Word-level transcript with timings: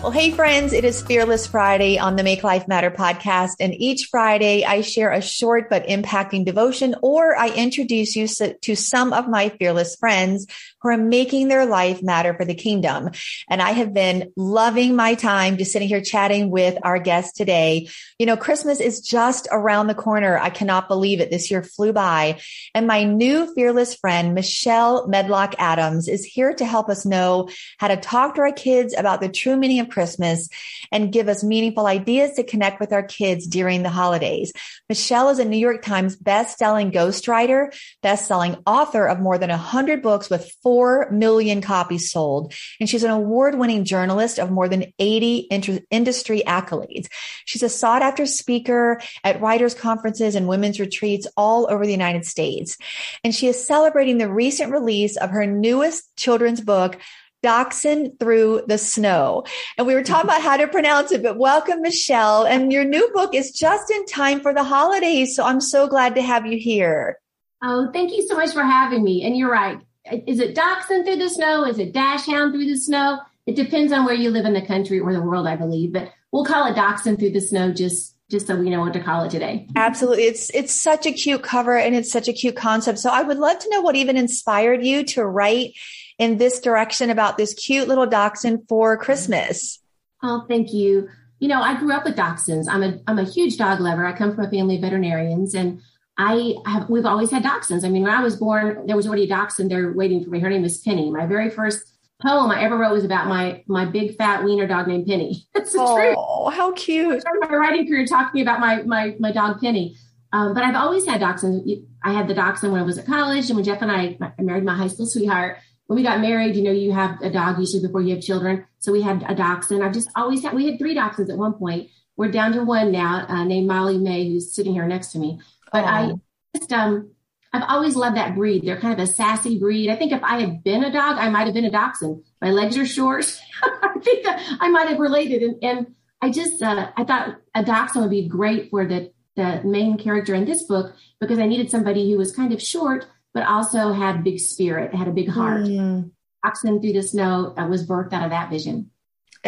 Well, 0.00 0.12
hey, 0.12 0.30
friends, 0.30 0.72
it 0.72 0.84
is 0.84 1.02
Fearless 1.02 1.48
Friday 1.48 1.98
on 1.98 2.14
the 2.14 2.22
Make 2.22 2.44
Life 2.44 2.68
Matter 2.68 2.90
podcast. 2.90 3.54
And 3.58 3.74
each 3.74 4.06
Friday, 4.12 4.64
I 4.64 4.80
share 4.80 5.10
a 5.10 5.20
short 5.20 5.68
but 5.68 5.88
impacting 5.88 6.44
devotion, 6.44 6.94
or 7.02 7.36
I 7.36 7.48
introduce 7.48 8.14
you 8.14 8.28
to 8.28 8.76
some 8.76 9.12
of 9.12 9.28
my 9.28 9.48
fearless 9.48 9.96
friends 9.96 10.46
who 10.80 10.90
are 10.90 10.96
making 10.96 11.48
their 11.48 11.66
life 11.66 12.02
matter 12.02 12.34
for 12.34 12.44
the 12.44 12.54
kingdom. 12.54 13.10
And 13.48 13.60
I 13.60 13.72
have 13.72 13.92
been 13.92 14.32
loving 14.36 14.96
my 14.96 15.14
time 15.14 15.56
just 15.56 15.72
sitting 15.72 15.88
here 15.88 16.00
chatting 16.00 16.50
with 16.50 16.78
our 16.82 16.98
guest 16.98 17.36
today. 17.36 17.88
You 18.18 18.26
know, 18.26 18.36
Christmas 18.36 18.80
is 18.80 19.00
just 19.00 19.48
around 19.50 19.86
the 19.86 19.94
corner. 19.94 20.38
I 20.38 20.50
cannot 20.50 20.88
believe 20.88 21.20
it. 21.20 21.30
This 21.30 21.50
year 21.50 21.62
flew 21.62 21.92
by. 21.92 22.40
And 22.74 22.86
my 22.86 23.04
new 23.04 23.52
fearless 23.54 23.94
friend, 23.94 24.34
Michelle 24.34 25.06
Medlock 25.08 25.54
Adams, 25.58 26.08
is 26.08 26.24
here 26.24 26.52
to 26.54 26.64
help 26.64 26.88
us 26.88 27.04
know 27.04 27.48
how 27.78 27.88
to 27.88 27.96
talk 27.96 28.34
to 28.34 28.42
our 28.42 28.52
kids 28.52 28.94
about 28.96 29.20
the 29.20 29.28
true 29.28 29.56
meaning 29.56 29.80
of 29.80 29.88
Christmas 29.88 30.48
and 30.92 31.12
give 31.12 31.28
us 31.28 31.44
meaningful 31.44 31.86
ideas 31.86 32.32
to 32.32 32.44
connect 32.44 32.80
with 32.80 32.92
our 32.92 33.02
kids 33.02 33.46
during 33.46 33.82
the 33.82 33.90
holidays. 33.90 34.52
Michelle 34.88 35.28
is 35.28 35.38
a 35.38 35.44
New 35.44 35.58
York 35.58 35.82
Times 35.82 36.16
best-selling 36.16 36.92
ghostwriter, 36.92 37.74
best-selling 38.02 38.56
author 38.66 39.06
of 39.06 39.20
more 39.20 39.38
than 39.38 39.50
100 39.50 40.02
books 40.02 40.30
with 40.30 40.50
4 40.68 41.08
million 41.10 41.62
copies 41.62 42.12
sold. 42.12 42.52
And 42.78 42.90
she's 42.90 43.02
an 43.02 43.10
award-winning 43.10 43.86
journalist 43.86 44.38
of 44.38 44.50
more 44.50 44.68
than 44.68 44.92
80 44.98 45.46
inter- 45.50 45.80
industry 45.90 46.42
accolades. 46.46 47.06
She's 47.46 47.62
a 47.62 47.70
sought 47.70 48.02
after 48.02 48.26
speaker 48.26 49.00
at 49.24 49.40
writers 49.40 49.72
conferences 49.72 50.34
and 50.34 50.46
women's 50.46 50.78
retreats 50.78 51.26
all 51.38 51.66
over 51.70 51.86
the 51.86 51.90
United 51.90 52.26
States. 52.26 52.76
And 53.24 53.34
she 53.34 53.46
is 53.46 53.66
celebrating 53.66 54.18
the 54.18 54.30
recent 54.30 54.70
release 54.70 55.16
of 55.16 55.30
her 55.30 55.46
newest 55.46 56.14
children's 56.18 56.60
book, 56.60 56.98
Dachshund 57.42 58.20
Through 58.20 58.64
the 58.66 58.76
Snow. 58.76 59.44
And 59.78 59.86
we 59.86 59.94
were 59.94 60.02
talking 60.02 60.28
about 60.28 60.42
how 60.42 60.58
to 60.58 60.68
pronounce 60.68 61.12
it, 61.12 61.22
but 61.22 61.38
welcome, 61.38 61.80
Michelle. 61.80 62.44
And 62.46 62.70
your 62.70 62.84
new 62.84 63.10
book 63.14 63.34
is 63.34 63.52
just 63.52 63.90
in 63.90 64.04
time 64.04 64.40
for 64.40 64.52
the 64.52 64.64
holidays. 64.64 65.34
So 65.34 65.44
I'm 65.44 65.62
so 65.62 65.88
glad 65.88 66.14
to 66.16 66.20
have 66.20 66.44
you 66.44 66.58
here. 66.58 67.18
Oh, 67.62 67.88
thank 67.90 68.12
you 68.12 68.28
so 68.28 68.36
much 68.36 68.52
for 68.52 68.62
having 68.62 69.02
me. 69.02 69.22
And 69.24 69.34
you're 69.34 69.50
right. 69.50 69.80
Is 70.26 70.40
it 70.40 70.54
Dachshund 70.54 71.04
Through 71.04 71.16
the 71.16 71.28
Snow? 71.28 71.64
Is 71.64 71.78
it 71.78 71.92
Dashhound 71.92 72.52
Through 72.52 72.66
the 72.66 72.76
Snow? 72.76 73.20
It 73.46 73.56
depends 73.56 73.92
on 73.92 74.04
where 74.04 74.14
you 74.14 74.30
live 74.30 74.44
in 74.44 74.52
the 74.52 74.66
country 74.66 75.00
or 75.00 75.12
the 75.12 75.22
world, 75.22 75.46
I 75.46 75.56
believe. 75.56 75.92
But 75.92 76.12
we'll 76.32 76.44
call 76.44 76.66
it 76.66 76.74
Dachshund 76.74 77.18
Through 77.18 77.32
the 77.32 77.40
Snow 77.40 77.72
just 77.72 78.14
just 78.30 78.46
so 78.46 78.56
we 78.56 78.68
know 78.68 78.80
what 78.80 78.92
to 78.92 79.00
call 79.00 79.24
it 79.24 79.30
today. 79.30 79.66
Absolutely. 79.74 80.24
It's 80.24 80.50
it's 80.50 80.78
such 80.78 81.06
a 81.06 81.12
cute 81.12 81.42
cover 81.42 81.78
and 81.78 81.94
it's 81.94 82.12
such 82.12 82.28
a 82.28 82.32
cute 82.32 82.56
concept. 82.56 82.98
So 82.98 83.10
I 83.10 83.22
would 83.22 83.38
love 83.38 83.58
to 83.58 83.70
know 83.70 83.80
what 83.80 83.96
even 83.96 84.16
inspired 84.16 84.84
you 84.84 85.02
to 85.04 85.24
write 85.24 85.72
in 86.18 86.36
this 86.36 86.60
direction 86.60 87.10
about 87.10 87.38
this 87.38 87.54
cute 87.54 87.88
little 87.88 88.06
dachshund 88.06 88.68
for 88.68 88.96
Christmas. 88.98 89.78
Oh, 90.22 90.44
thank 90.48 90.72
you. 90.74 91.08
You 91.38 91.48
know, 91.48 91.62
I 91.62 91.78
grew 91.78 91.92
up 91.92 92.04
with 92.04 92.16
dachshunds. 92.16 92.66
I'm 92.68 92.82
a 92.82 92.98
I'm 93.06 93.18
a 93.18 93.24
huge 93.24 93.56
dog 93.56 93.80
lover. 93.80 94.04
I 94.04 94.12
come 94.12 94.34
from 94.34 94.44
a 94.44 94.50
family 94.50 94.76
of 94.76 94.82
veterinarians 94.82 95.54
and 95.54 95.80
I 96.18 96.54
have 96.66 96.90
we've 96.90 97.06
always 97.06 97.30
had 97.30 97.44
dachshunds. 97.44 97.84
I 97.84 97.88
mean, 97.88 98.02
when 98.02 98.12
I 98.12 98.22
was 98.22 98.36
born, 98.36 98.86
there 98.86 98.96
was 98.96 99.06
already 99.06 99.24
a 99.24 99.28
dachshund 99.28 99.70
there 99.70 99.92
waiting 99.92 100.22
for 100.22 100.30
me. 100.30 100.40
Her 100.40 100.50
name 100.50 100.64
is 100.64 100.78
Penny. 100.78 101.10
My 101.10 101.26
very 101.26 101.48
first 101.48 101.92
poem 102.20 102.50
I 102.50 102.62
ever 102.62 102.76
wrote 102.76 102.92
was 102.92 103.04
about 103.04 103.28
my 103.28 103.62
my 103.66 103.84
big 103.84 104.16
fat 104.16 104.42
wiener 104.42 104.66
dog 104.66 104.88
named 104.88 105.06
Penny. 105.06 105.46
That's 105.54 105.72
the 105.72 105.80
oh, 105.80 105.96
truth. 105.96 106.16
Oh, 106.18 106.50
how 106.50 106.72
cute! 106.72 107.22
My 107.40 107.54
writing 107.54 107.86
career 107.86 108.04
talking 108.04 108.42
about 108.42 108.60
my 108.60 108.82
my 108.82 109.16
my 109.18 109.32
dog 109.32 109.60
Penny. 109.60 109.96
Um, 110.32 110.52
but 110.52 110.62
I've 110.62 110.74
always 110.74 111.06
had 111.06 111.22
dachshunds. 111.22 111.86
I 112.04 112.12
had 112.12 112.28
the 112.28 112.34
dachshund 112.34 112.72
when 112.72 112.82
I 112.82 112.84
was 112.84 112.98
at 112.98 113.06
college, 113.06 113.48
and 113.48 113.56
when 113.56 113.64
Jeff 113.64 113.80
and 113.80 113.90
I, 113.90 114.18
I 114.20 114.42
married 114.42 114.64
my 114.64 114.76
high 114.76 114.88
school 114.88 115.06
sweetheart 115.06 115.58
when 115.88 115.96
we 115.96 116.02
got 116.02 116.20
married, 116.20 116.54
you 116.54 116.62
know, 116.62 116.70
you 116.70 116.92
have 116.92 117.20
a 117.22 117.30
dog 117.30 117.58
usually 117.58 117.84
before 117.84 118.02
you 118.02 118.14
have 118.14 118.22
children. 118.22 118.66
So 118.78 118.92
we 118.92 119.00
had 119.00 119.24
a 119.26 119.34
dachshund. 119.34 119.82
I've 119.82 119.94
just 119.94 120.10
always 120.14 120.42
had, 120.42 120.54
we 120.54 120.66
had 120.66 120.78
three 120.78 120.94
dachshunds 120.94 121.30
at 121.30 121.38
one 121.38 121.54
point. 121.54 121.88
We're 122.16 122.30
down 122.30 122.52
to 122.52 122.62
one 122.62 122.92
now, 122.92 123.24
uh, 123.26 123.44
named 123.44 123.68
Molly 123.68 123.96
May, 123.96 124.28
who's 124.28 124.54
sitting 124.54 124.74
here 124.74 124.86
next 124.86 125.12
to 125.12 125.18
me. 125.18 125.40
But 125.72 125.84
oh. 125.84 125.86
I 125.86 126.12
just, 126.56 126.72
um, 126.72 127.10
I've 127.52 127.68
always 127.68 127.96
loved 127.96 128.16
that 128.16 128.34
breed. 128.34 128.64
They're 128.64 128.80
kind 128.80 128.92
of 128.92 129.00
a 129.00 129.10
sassy 129.10 129.58
breed. 129.58 129.90
I 129.90 129.96
think 129.96 130.12
if 130.12 130.22
I 130.22 130.40
had 130.40 130.62
been 130.62 130.84
a 130.84 130.92
dog, 130.92 131.16
I 131.18 131.28
might 131.30 131.46
have 131.46 131.54
been 131.54 131.64
a 131.64 131.70
dachshund. 131.70 132.22
My 132.42 132.50
legs 132.50 132.76
are 132.76 132.86
short. 132.86 133.40
I 133.62 133.98
think 134.00 134.26
I 134.26 134.68
might 134.68 134.88
have 134.88 134.98
related. 134.98 135.42
And, 135.42 135.64
and 135.64 135.86
I 136.20 136.30
just, 136.30 136.62
uh, 136.62 136.90
I 136.96 137.04
thought 137.04 137.36
a 137.54 137.64
dachshund 137.64 138.02
would 138.02 138.10
be 138.10 138.28
great 138.28 138.70
for 138.70 138.86
the, 138.86 139.12
the 139.36 139.62
main 139.64 139.96
character 139.96 140.34
in 140.34 140.44
this 140.44 140.64
book 140.64 140.94
because 141.20 141.38
I 141.38 141.46
needed 141.46 141.70
somebody 141.70 142.10
who 142.10 142.18
was 142.18 142.34
kind 142.34 142.52
of 142.52 142.62
short, 142.62 143.06
but 143.32 143.46
also 143.46 143.92
had 143.92 144.24
big 144.24 144.40
spirit, 144.40 144.94
had 144.94 145.08
a 145.08 145.12
big 145.12 145.28
heart. 145.28 145.62
Mm. 145.62 146.10
Dachshund 146.44 146.82
through 146.82 146.92
the 146.92 147.02
snow 147.02 147.54
uh, 147.56 147.66
was 147.66 147.86
birthed 147.86 148.12
out 148.12 148.24
of 148.24 148.30
that 148.30 148.50
vision. 148.50 148.90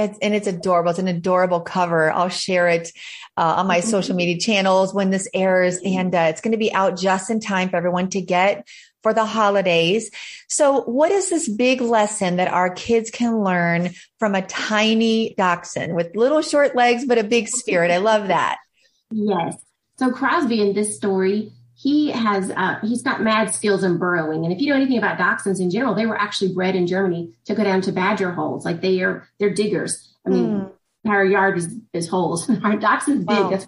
It's, 0.05 0.19
and 0.21 0.35
it's 0.35 0.47
adorable. 0.47 0.91
It's 0.91 0.99
an 0.99 1.09
adorable 1.09 1.61
cover. 1.61 2.11
I'll 2.11 2.29
share 2.29 2.69
it 2.69 2.93
uh, 3.37 3.55
on 3.59 3.67
my 3.67 3.79
mm-hmm. 3.79 3.89
social 3.89 4.17
media 4.17 4.39
channels 4.39 4.93
when 4.95 5.11
this 5.11 5.29
airs, 5.33 5.79
and 5.85 6.15
uh, 6.15 6.27
it's 6.31 6.41
going 6.41 6.53
to 6.53 6.59
be 6.59 6.73
out 6.73 6.99
just 6.99 7.31
in 7.31 7.41
time 7.41 7.69
for 7.71 7.77
everyone 7.77 8.11
to 8.11 8.21
get 8.21 8.67
for 9.03 9.15
the 9.15 9.25
holidays. 9.25 10.11
So, 10.49 10.83
what 10.83 11.11
is 11.11 11.31
this 11.31 11.49
big 11.49 11.81
lesson 11.81 12.37
that 12.37 12.53
our 12.53 12.71
kids 12.71 13.11
can 13.11 13.43
learn 13.43 13.91
from 14.19 14.35
a 14.35 14.43
tiny 14.43 15.35
dachshund 15.35 15.95
with 15.95 16.15
little 16.15 16.43
short 16.43 16.77
legs 16.77 17.05
but 17.07 17.19
a 17.19 17.25
big 17.25 17.49
spirit? 17.49 17.91
I 17.91 17.99
love 17.99 18.29
that. 18.29 18.59
Yes. 19.13 19.57
So 19.99 20.13
Crosby 20.13 20.61
in 20.63 20.73
this 20.73 20.97
story 20.97 21.53
he 21.81 22.11
has 22.11 22.51
uh, 22.51 22.79
he's 22.83 23.03
got 23.03 23.23
mad 23.23 23.55
skills 23.55 23.83
in 23.85 23.97
burrowing. 23.97 24.45
And 24.45 24.53
if 24.53 24.61
you 24.61 24.69
know 24.69 24.77
anything 24.77 24.99
about 24.99 25.19
dachshunds 25.19 25.61
in 25.61 25.71
general, 25.71 25.95
they 25.95 26.05
were 26.05 26.21
actually 26.21 26.53
bred 26.53 26.77
in 26.77 26.87
Germany 26.87 27.33
to 27.47 27.55
go 27.55 27.65
down 27.65 27.81
to 27.83 27.93
badger 27.93 28.33
holes. 28.33 28.67
Like 28.67 28.83
they 28.83 29.01
are 29.01 29.27
they're 29.39 29.55
diggers. 29.55 30.15
I 30.27 30.29
mean, 30.29 30.47
mm. 30.47 31.11
our 31.11 31.25
yard 31.25 31.57
is, 31.57 31.75
is 31.95 32.09
holes. 32.09 32.51
our 32.65 32.77
dachshund's 32.77 33.25
big. 33.25 33.29
Wow. 33.29 33.51
That's 33.51 33.67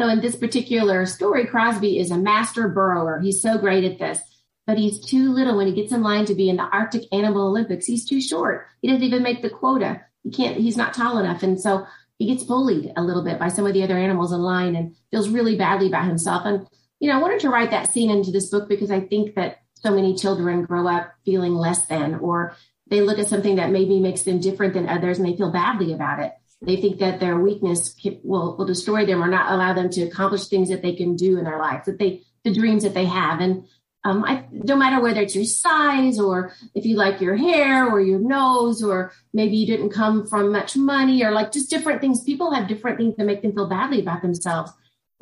so 0.00 0.08
in 0.08 0.20
this 0.20 0.34
particular 0.34 1.06
story, 1.06 1.46
Crosby 1.46 1.98
is 1.98 2.10
a 2.10 2.18
master 2.18 2.68
burrower. 2.68 3.20
He's 3.20 3.40
so 3.40 3.56
great 3.56 3.84
at 3.84 4.00
this, 4.00 4.20
but 4.66 4.76
he's 4.76 5.04
too 5.04 5.32
little 5.32 5.56
when 5.56 5.68
he 5.68 5.74
gets 5.74 5.92
in 5.92 6.02
line 6.02 6.24
to 6.24 6.34
be 6.34 6.48
in 6.48 6.56
the 6.56 6.64
Arctic 6.64 7.04
Animal 7.12 7.46
Olympics. 7.46 7.86
He's 7.86 8.04
too 8.04 8.20
short. 8.20 8.66
He 8.80 8.88
doesn't 8.88 9.04
even 9.04 9.22
make 9.22 9.42
the 9.42 9.50
quota. 9.50 10.00
He 10.24 10.30
can't. 10.30 10.56
He's 10.56 10.76
not 10.76 10.92
tall 10.92 11.18
enough, 11.18 11.44
and 11.44 11.60
so 11.60 11.86
he 12.18 12.26
gets 12.26 12.42
bullied 12.42 12.92
a 12.96 13.02
little 13.02 13.22
bit 13.22 13.38
by 13.38 13.46
some 13.46 13.66
of 13.66 13.74
the 13.74 13.84
other 13.84 13.96
animals 13.96 14.32
in 14.32 14.40
line 14.40 14.74
and 14.74 14.96
feels 15.12 15.28
really 15.28 15.56
badly 15.56 15.86
about 15.86 16.08
himself. 16.08 16.42
And 16.46 16.66
you 17.02 17.08
know, 17.08 17.18
I 17.18 17.20
wanted 17.20 17.40
to 17.40 17.50
write 17.50 17.72
that 17.72 17.92
scene 17.92 18.10
into 18.10 18.30
this 18.30 18.48
book 18.48 18.68
because 18.68 18.92
I 18.92 19.00
think 19.00 19.34
that 19.34 19.58
so 19.74 19.90
many 19.90 20.14
children 20.14 20.62
grow 20.62 20.86
up 20.86 21.12
feeling 21.24 21.52
less 21.52 21.86
than, 21.86 22.14
or 22.14 22.54
they 22.86 23.00
look 23.00 23.18
at 23.18 23.26
something 23.26 23.56
that 23.56 23.72
maybe 23.72 23.98
makes 23.98 24.22
them 24.22 24.38
different 24.38 24.74
than 24.74 24.88
others 24.88 25.18
and 25.18 25.26
they 25.26 25.36
feel 25.36 25.50
badly 25.50 25.92
about 25.92 26.20
it. 26.20 26.32
They 26.64 26.76
think 26.76 27.00
that 27.00 27.18
their 27.18 27.36
weakness 27.36 27.96
will, 28.22 28.56
will 28.56 28.66
destroy 28.66 29.04
them 29.04 29.20
or 29.20 29.26
not 29.26 29.50
allow 29.50 29.72
them 29.72 29.90
to 29.90 30.02
accomplish 30.02 30.46
things 30.46 30.68
that 30.68 30.80
they 30.80 30.94
can 30.94 31.16
do 31.16 31.38
in 31.38 31.44
their 31.44 31.58
life, 31.58 31.86
that 31.86 31.98
they, 31.98 32.22
the 32.44 32.54
dreams 32.54 32.84
that 32.84 32.94
they 32.94 33.06
have. 33.06 33.40
And 33.40 33.64
um, 34.04 34.22
I, 34.24 34.46
no 34.52 34.76
matter 34.76 35.02
whether 35.02 35.22
it's 35.22 35.34
your 35.34 35.44
size 35.44 36.20
or 36.20 36.54
if 36.72 36.86
you 36.86 36.96
like 36.96 37.20
your 37.20 37.34
hair 37.34 37.84
or 37.90 38.00
your 38.00 38.20
nose 38.20 38.80
or 38.80 39.10
maybe 39.32 39.56
you 39.56 39.66
didn't 39.66 39.90
come 39.90 40.24
from 40.24 40.52
much 40.52 40.76
money 40.76 41.24
or 41.24 41.32
like 41.32 41.50
just 41.50 41.68
different 41.68 42.00
things, 42.00 42.22
people 42.22 42.52
have 42.52 42.68
different 42.68 42.96
things 42.96 43.16
that 43.16 43.24
make 43.24 43.42
them 43.42 43.54
feel 43.54 43.68
badly 43.68 44.00
about 44.00 44.22
themselves 44.22 44.70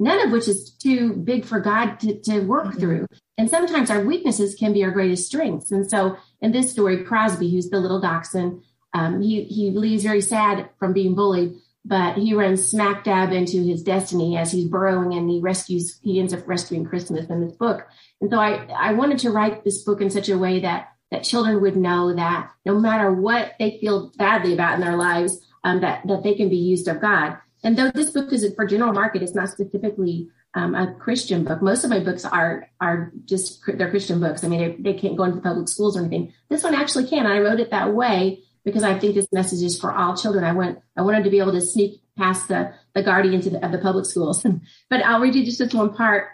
none 0.00 0.27
of 0.27 0.33
which 0.33 0.49
is 0.49 0.71
too 0.71 1.13
big 1.13 1.45
for 1.45 1.60
God 1.60 2.01
to, 2.01 2.19
to 2.22 2.41
work 2.41 2.69
mm-hmm. 2.69 2.80
through. 2.80 3.07
And 3.39 3.48
sometimes 3.48 3.91
our 3.91 4.03
weaknesses 4.03 4.54
can 4.54 4.72
be 4.72 4.83
our 4.83 4.91
greatest 4.91 5.27
strengths. 5.27 5.71
And 5.71 5.89
so 5.89 6.16
in 6.41 6.53
this 6.53 6.72
story, 6.72 7.04
Crosby, 7.04 7.51
who's 7.51 7.71
the 7.71 7.78
little 7.78 8.01
dachshund, 8.01 8.63
um, 8.95 9.21
he, 9.21 9.45
he 9.45 9.71
leaves 9.71 10.03
very 10.03 10.22
sad 10.22 10.71
from 10.78 10.92
being 10.92 11.15
bullied, 11.15 11.54
but 11.84 12.16
he 12.16 12.34
runs 12.34 12.66
smack 12.66 13.04
dab 13.04 13.30
into 13.30 13.63
his 13.63 13.83
destiny 13.83 14.36
as 14.36 14.51
he's 14.51 14.66
burrowing 14.66 15.16
and 15.16 15.30
he 15.30 15.39
rescues, 15.41 16.01
he 16.03 16.19
ends 16.19 16.34
up 16.34 16.48
rescuing 16.48 16.84
Christmas 16.84 17.27
in 17.27 17.47
this 17.47 17.57
book. 17.57 17.86
And 18.21 18.30
so 18.30 18.39
I, 18.39 18.66
I 18.77 18.95
wanted 18.95 19.19
to 19.21 19.30
write 19.30 19.65
this 19.65 19.83
book 19.83 20.01
in 20.01 20.10
such 20.10 20.28
a 20.28 20.39
way 20.39 20.60
that, 20.60 20.89
that 21.10 21.24
children 21.24 21.60
would 21.60 21.77
know 21.77 22.15
that 22.15 22.51
no 22.65 22.78
matter 22.78 23.13
what 23.13 23.53
they 23.59 23.78
feel 23.80 24.13
badly 24.16 24.54
about 24.54 24.74
in 24.74 24.80
their 24.80 24.97
lives, 24.97 25.39
um, 25.63 25.83
that, 25.83 26.07
that 26.07 26.22
they 26.22 26.34
can 26.34 26.48
be 26.48 26.57
used 26.57 26.89
of 26.89 27.01
God. 27.01 27.36
And 27.62 27.77
though 27.77 27.91
this 27.91 28.10
book 28.10 28.33
is 28.33 28.47
for 28.54 28.66
general 28.66 28.92
market, 28.92 29.22
it's 29.22 29.34
not 29.34 29.48
specifically 29.48 30.28
um, 30.54 30.74
a 30.74 30.95
Christian 30.95 31.45
book. 31.45 31.62
Most 31.62 31.84
of 31.84 31.91
my 31.91 32.01
books 32.01 32.24
are 32.24 32.68
are 32.80 33.12
just 33.24 33.62
they're 33.66 33.91
Christian 33.91 34.21
books. 34.21 34.42
I 34.42 34.48
mean, 34.48 34.60
they, 34.83 34.92
they 34.92 34.98
can't 34.98 35.16
go 35.16 35.24
into 35.24 35.41
public 35.41 35.68
schools 35.68 35.97
or 35.97 36.01
anything. 36.01 36.33
This 36.48 36.65
one 36.65 36.74
actually 36.74 37.07
can. 37.07 37.27
I 37.27 37.39
wrote 37.39 37.60
it 37.60 37.71
that 37.71 37.95
way 37.95 38.42
because 38.65 38.83
I 38.83 38.98
think 38.98 39.15
this 39.15 39.28
message 39.33 39.62
is 39.62 39.78
for 39.78 39.92
all 39.92 40.16
children. 40.16 40.45
I 40.45 40.53
want 40.53 40.80
I 40.97 41.03
wanted 41.03 41.24
to 41.24 41.30
be 41.30 41.39
able 41.39 41.53
to 41.53 41.60
sneak 41.60 42.03
past 42.16 42.48
the 42.48 42.72
the 42.95 43.03
guardian 43.03 43.41
the, 43.41 43.65
of 43.65 43.72
the 43.72 43.78
public 43.78 44.07
schools. 44.07 44.45
but 44.91 45.04
I'll 45.04 45.21
read 45.21 45.34
you 45.34 45.45
just 45.45 45.59
this 45.59 45.74
one 45.74 45.95
part. 45.95 46.28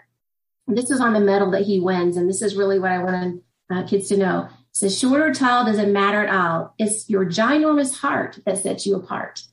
This 0.67 0.89
is 0.89 0.99
on 0.99 1.13
the 1.13 1.19
medal 1.19 1.51
that 1.51 1.63
he 1.63 1.79
wins, 1.79 2.17
and 2.17 2.29
this 2.29 2.41
is 2.41 2.55
really 2.55 2.79
what 2.79 2.91
I 2.91 3.03
want 3.03 3.43
uh, 3.69 3.83
kids 3.87 4.09
to 4.09 4.17
know. 4.17 4.45
It 4.45 4.51
says, 4.71 4.97
"Short 4.97 5.21
or 5.21 5.33
tall 5.33 5.65
doesn't 5.65 5.93
matter 5.93 6.25
at 6.25 6.33
all. 6.33 6.73
It's 6.77 7.09
your 7.09 7.25
ginormous 7.25 7.97
heart 7.97 8.39
that 8.45 8.57
sets 8.57 8.85
you 8.85 8.95
apart." 8.95 9.43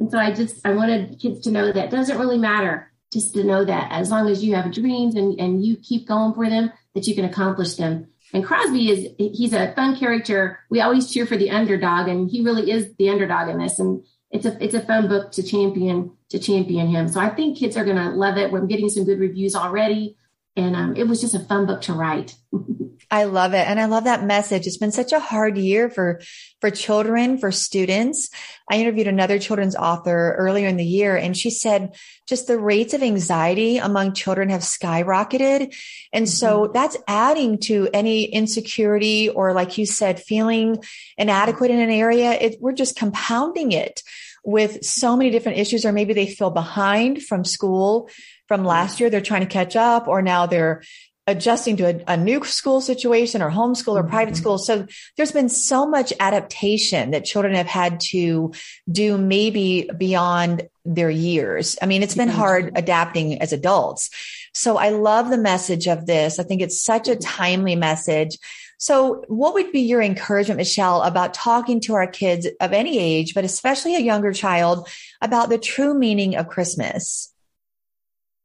And 0.00 0.10
so 0.10 0.18
I 0.18 0.32
just 0.32 0.66
I 0.66 0.72
wanted 0.72 1.18
kids 1.20 1.40
to 1.42 1.50
know 1.50 1.70
that 1.70 1.90
doesn't 1.90 2.18
really 2.18 2.38
matter. 2.38 2.90
Just 3.12 3.34
to 3.34 3.44
know 3.44 3.64
that 3.64 3.92
as 3.92 4.10
long 4.10 4.28
as 4.28 4.42
you 4.42 4.54
have 4.54 4.72
dreams 4.72 5.14
and 5.14 5.38
and 5.38 5.64
you 5.64 5.76
keep 5.76 6.08
going 6.08 6.34
for 6.34 6.48
them, 6.48 6.72
that 6.94 7.06
you 7.06 7.14
can 7.14 7.24
accomplish 7.24 7.74
them. 7.74 8.08
And 8.32 8.44
Crosby 8.44 8.90
is 8.90 9.08
he's 9.18 9.52
a 9.52 9.72
fun 9.74 9.96
character. 9.96 10.58
We 10.68 10.80
always 10.80 11.12
cheer 11.12 11.24
for 11.26 11.36
the 11.36 11.50
underdog, 11.50 12.08
and 12.08 12.28
he 12.28 12.42
really 12.42 12.70
is 12.70 12.92
the 12.96 13.10
underdog 13.10 13.48
in 13.48 13.58
this. 13.58 13.78
And 13.78 14.04
it's 14.32 14.44
a 14.44 14.62
it's 14.62 14.74
a 14.74 14.80
fun 14.80 15.06
book 15.06 15.30
to 15.32 15.42
champion 15.42 16.12
to 16.30 16.40
champion 16.40 16.88
him. 16.88 17.06
So 17.06 17.20
I 17.20 17.28
think 17.28 17.56
kids 17.56 17.76
are 17.76 17.84
going 17.84 17.96
to 17.96 18.10
love 18.10 18.36
it. 18.36 18.50
We're 18.50 18.66
getting 18.66 18.88
some 18.88 19.04
good 19.04 19.20
reviews 19.20 19.54
already, 19.54 20.16
and 20.56 20.74
um, 20.74 20.96
it 20.96 21.06
was 21.06 21.20
just 21.20 21.36
a 21.36 21.40
fun 21.40 21.66
book 21.66 21.82
to 21.82 21.92
write. 21.92 22.34
I 23.14 23.24
love 23.24 23.54
it. 23.54 23.64
And 23.68 23.78
I 23.78 23.84
love 23.84 24.04
that 24.04 24.24
message. 24.24 24.66
It's 24.66 24.76
been 24.76 24.90
such 24.90 25.12
a 25.12 25.20
hard 25.20 25.56
year 25.56 25.88
for, 25.88 26.20
for 26.60 26.68
children, 26.68 27.38
for 27.38 27.52
students. 27.52 28.28
I 28.68 28.80
interviewed 28.80 29.06
another 29.06 29.38
children's 29.38 29.76
author 29.76 30.34
earlier 30.36 30.66
in 30.66 30.76
the 30.76 30.84
year 30.84 31.16
and 31.16 31.36
she 31.36 31.50
said 31.50 31.94
just 32.26 32.48
the 32.48 32.58
rates 32.58 32.92
of 32.92 33.04
anxiety 33.04 33.78
among 33.78 34.14
children 34.14 34.48
have 34.48 34.62
skyrocketed. 34.62 35.76
And 36.12 36.28
so 36.28 36.62
mm-hmm. 36.62 36.72
that's 36.72 36.96
adding 37.06 37.58
to 37.66 37.88
any 37.94 38.24
insecurity 38.24 39.28
or 39.28 39.52
like 39.52 39.78
you 39.78 39.86
said, 39.86 40.20
feeling 40.20 40.82
inadequate 41.16 41.70
in 41.70 41.78
an 41.78 41.90
area. 41.90 42.32
It, 42.32 42.56
we're 42.58 42.72
just 42.72 42.96
compounding 42.96 43.70
it 43.70 44.02
with 44.42 44.84
so 44.84 45.16
many 45.16 45.30
different 45.30 45.58
issues, 45.58 45.86
or 45.86 45.92
maybe 45.92 46.12
they 46.12 46.26
feel 46.26 46.50
behind 46.50 47.22
from 47.22 47.44
school 47.44 48.10
from 48.46 48.62
last 48.64 49.00
year. 49.00 49.08
They're 49.08 49.22
trying 49.22 49.40
to 49.40 49.46
catch 49.46 49.74
up, 49.74 50.06
or 50.06 50.20
now 50.20 50.44
they're 50.44 50.82
adjusting 51.26 51.76
to 51.78 51.84
a, 51.84 52.14
a, 52.14 52.16
new 52.16 52.44
school 52.44 52.80
situation 52.80 53.40
or 53.40 53.50
homeschool 53.50 53.96
or 53.96 54.02
mm-hmm. 54.02 54.10
private 54.10 54.36
school. 54.36 54.58
So 54.58 54.86
there's 55.16 55.32
been 55.32 55.48
so 55.48 55.86
much 55.86 56.12
adaptation 56.20 57.12
that 57.12 57.24
children 57.24 57.54
have 57.54 57.66
had 57.66 58.00
to 58.10 58.52
do 58.90 59.16
maybe 59.16 59.88
beyond 59.96 60.68
their 60.84 61.10
years. 61.10 61.78
I 61.80 61.86
mean, 61.86 62.02
it's 62.02 62.14
been 62.14 62.28
hard 62.28 62.72
adapting 62.76 63.40
as 63.40 63.52
adults. 63.52 64.10
So 64.52 64.76
I 64.76 64.90
love 64.90 65.30
the 65.30 65.38
message 65.38 65.86
of 65.88 66.06
this. 66.06 66.38
I 66.38 66.42
think 66.42 66.60
it's 66.60 66.80
such 66.80 67.08
a 67.08 67.16
timely 67.16 67.74
message. 67.74 68.38
So 68.78 69.24
what 69.28 69.54
would 69.54 69.72
be 69.72 69.80
your 69.80 70.02
encouragement, 70.02 70.58
Michelle, 70.58 71.02
about 71.02 71.32
talking 71.32 71.80
to 71.82 71.94
our 71.94 72.06
kids 72.06 72.46
of 72.60 72.72
any 72.72 72.98
age, 72.98 73.34
but 73.34 73.44
especially 73.44 73.96
a 73.96 74.00
younger 74.00 74.32
child 74.32 74.88
about 75.22 75.48
the 75.48 75.58
true 75.58 75.94
meaning 75.94 76.36
of 76.36 76.48
Christmas? 76.48 77.33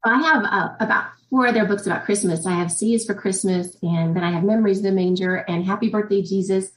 I 0.03 0.21
have 0.21 0.43
uh, 0.43 0.75
about 0.79 1.11
four 1.29 1.47
other 1.47 1.65
books 1.65 1.85
about 1.85 2.05
Christmas. 2.05 2.45
I 2.45 2.53
have 2.53 2.71
C 2.71 2.97
for 2.99 3.13
Christmas, 3.13 3.75
and 3.81 4.15
then 4.15 4.23
I 4.23 4.31
have 4.31 4.43
Memories 4.43 4.77
of 4.77 4.83
the 4.83 4.91
Manger 4.91 5.35
and 5.35 5.65
Happy 5.65 5.89
Birthday 5.89 6.21
Jesus. 6.21 6.71